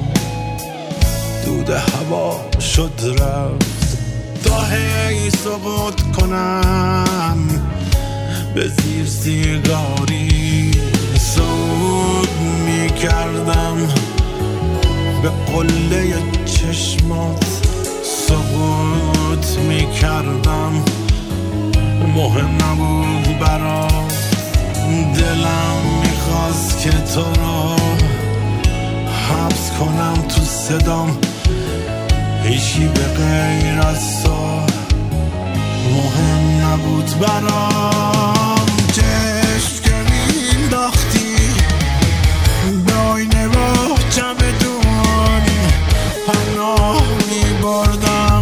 دود 1.46 1.70
هوا 1.70 2.40
شد 2.60 3.00
رفت. 3.18 3.98
تا 4.44 4.60
هی 4.64 5.30
ثبوت 5.30 6.16
کنم. 6.16 7.48
به 8.54 8.68
زیر 8.68 9.06
سیگاری. 9.06 10.70
سود 11.18 12.28
می‌کردم. 12.66 13.76
به 15.22 15.30
قله 15.52 16.14
چشمات. 16.44 17.61
سقوط 18.32 19.58
می‌کردم. 19.58 20.72
مهم 22.16 22.54
نبود 22.54 23.38
برا. 23.38 23.88
دلم 25.14 25.76
می‌خواست 26.02 26.80
که 26.80 26.90
تو 26.90 27.20
رو 27.22 27.76
حبس 29.28 29.70
کنم 29.78 30.14
تو 30.28 30.40
صدام. 30.40 31.18
هیچی 32.44 32.86
به 32.86 33.02
غیر 33.02 33.80
از 33.80 34.22
تو 34.22 34.60
مهم 35.94 36.66
نبود 36.66 37.10
برام. 37.20 38.66
چشم 38.92 39.82
که 39.84 39.94
مینداختی 40.10 41.36
به 42.86 42.94
آینه 42.94 43.48
با 43.48 43.96
پناه 46.26 47.02
میبردم 47.30 48.41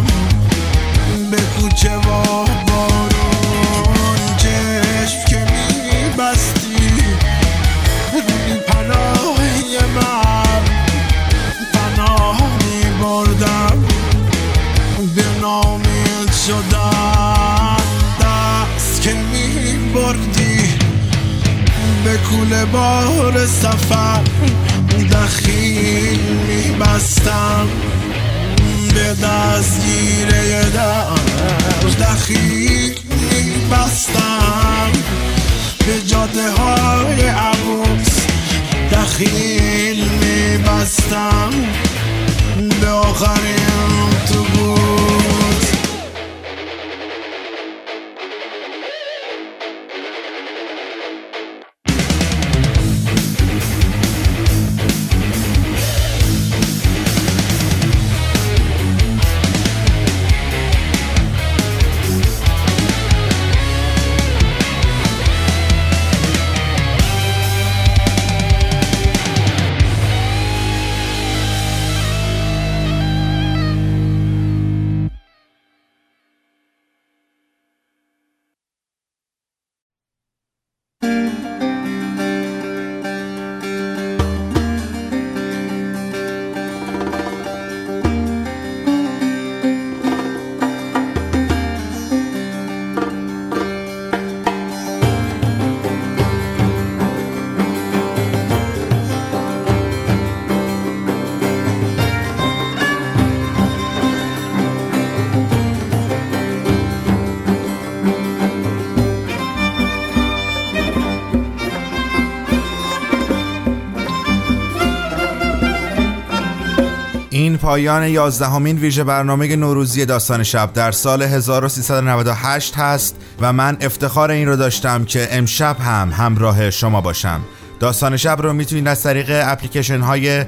پایان 117.71 118.07
یازدهمین 118.07 118.77
ویژه 118.77 119.03
برنامه 119.03 119.55
نوروزی 119.55 120.05
داستان 120.05 120.43
شب 120.43 120.73
در 120.73 120.91
سال 120.91 121.21
1398 121.21 122.77
هست 122.77 123.15
و 123.41 123.53
من 123.53 123.77
افتخار 123.81 124.31
این 124.31 124.47
رو 124.47 124.55
داشتم 124.55 125.05
که 125.05 125.27
امشب 125.31 125.77
هم 125.79 126.09
همراه 126.09 126.69
شما 126.69 127.01
باشم. 127.01 127.41
داستان 127.79 128.17
شب 128.17 128.41
رو 128.41 128.53
می‌تونید 128.53 128.87
از 128.87 129.03
طریق 129.03 129.27
اپلیکیشن 129.31 129.99
های 129.99 130.45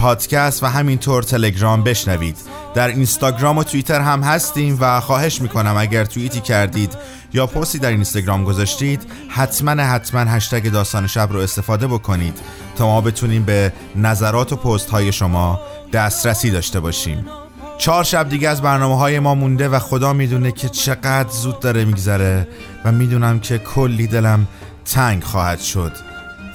پادکست 0.00 0.62
و 0.62 0.66
همینطور 0.66 1.22
تلگرام 1.22 1.82
بشنوید. 1.82 2.36
در 2.74 2.88
اینستاگرام 2.88 3.58
و 3.58 3.64
توییتر 3.64 4.00
هم 4.00 4.22
هستیم 4.22 4.78
و 4.80 5.00
خواهش 5.00 5.40
می‌کنم 5.40 5.76
اگر 5.76 6.04
توییتی 6.04 6.40
کردید 6.40 6.96
یا 7.32 7.46
پستی 7.46 7.78
در 7.78 7.90
اینستاگرام 7.90 8.44
گذاشتید 8.44 9.02
حتما 9.28 9.82
حتما 9.82 10.20
هشتگ 10.20 10.70
داستان 10.70 11.06
شب 11.06 11.32
رو 11.32 11.40
استفاده 11.40 11.86
بکنید 11.86 12.38
تا 12.76 12.86
ما 12.86 13.00
بتونیم 13.00 13.44
به 13.44 13.72
نظرات 13.96 14.52
و 14.52 14.56
پست 14.56 14.90
های 14.90 15.12
شما 15.12 15.60
دسترسی 15.92 16.50
داشته 16.50 16.80
باشیم. 16.80 17.26
چهار 17.78 18.04
شب 18.04 18.28
دیگه 18.28 18.48
از 18.48 18.62
برنامه 18.62 18.98
های 18.98 19.18
ما 19.18 19.34
مونده 19.34 19.68
و 19.68 19.78
خدا 19.78 20.12
می‌دونه 20.12 20.52
که 20.52 20.68
چقدر 20.68 21.28
زود 21.30 21.60
داره 21.60 21.84
میگذره 21.84 22.48
و 22.84 22.92
می‌دونم 22.92 23.40
که 23.40 23.58
کلی 23.58 24.06
دلم 24.06 24.46
تنگ 24.84 25.24
خواهد 25.24 25.60
شد. 25.60 26.09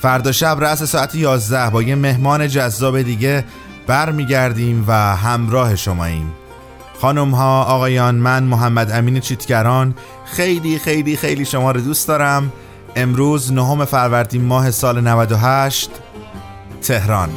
فردا 0.06 0.32
شب 0.32 0.58
رأس 0.60 0.84
ساعت 0.84 1.16
11 1.16 1.70
با 1.70 1.82
یه 1.82 1.96
مهمان 1.96 2.48
جذاب 2.48 3.02
دیگه 3.02 3.44
برمیگردیم 3.88 4.86
و 4.88 4.94
همراه 5.16 5.76
شماییم. 5.76 6.34
خانم 7.02 7.32
ها 7.32 7.64
آقایان 7.64 8.16
من 8.16 8.44
محمد 8.44 8.92
امین 8.92 9.20
چیتگران 9.20 9.96
خیلی 10.26 10.80
خیلی 10.80 11.18
خیلی 11.18 11.46
شما 11.46 11.72
رو 11.72 11.82
دوست 11.82 12.08
دارم. 12.08 12.54
امروز 12.96 13.54
نهم 13.54 13.86
فروردین 13.86 14.46
ماه 14.46 14.72
سال 14.72 15.02
98 15.02 15.90
تهران. 16.82 17.30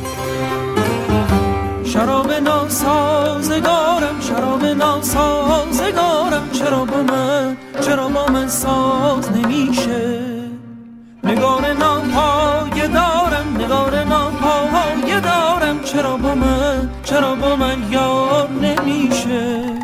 شراب 1.85 2.33
ناسازگارم 2.33 4.21
شراب 4.21 4.65
ناسازگارم. 4.65 6.51
چرا 6.53 6.85
با 6.85 7.03
من 7.03 7.57
چرا 7.81 8.09
با 8.09 8.27
من 8.27 8.49
ساز 8.49 9.33
نمیشه؟ 9.33 10.19
نگار 11.25 11.73
ناپایه 11.73 12.58
دارم 12.89 13.57
نگار 13.59 14.05
ناپایه 14.05 15.21
دارم 15.21 15.81
چرا 15.85 16.17
با 16.17 16.35
من؟ 16.35 16.91
چرا 17.05 17.35
با 17.35 17.57
من 17.57 17.93
یار 17.93 18.49
نمیشه؟ 18.51 19.78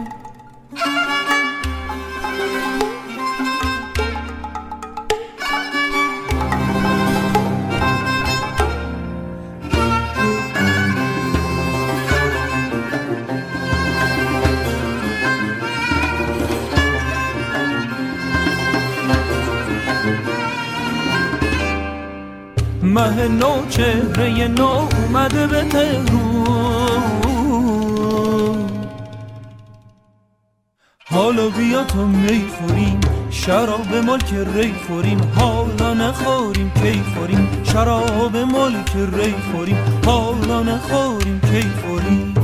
نو 23.29 23.67
چهره 23.69 24.49
نو 24.49 24.67
اومده 24.67 25.47
به 25.47 25.65
تهرون 25.65 26.45
حالا 31.11 31.49
بیا 31.49 31.85
تا 31.85 32.05
می 32.05 32.45
شراب 33.31 33.95
ملک 33.95 34.35
ری 34.55 34.75
خوریم. 34.87 35.21
حالا 35.37 35.95
نخوریم 35.95 36.71
کی 36.71 37.03
خوریم؟ 37.15 37.49
شراب 37.65 38.37
ملک 38.37 38.97
ری 38.97 39.35
خوریم. 39.53 39.77
حالا 40.07 40.63
نخوریم 40.63 41.41
کی 41.41 41.71
خوریم؟ 41.83 42.44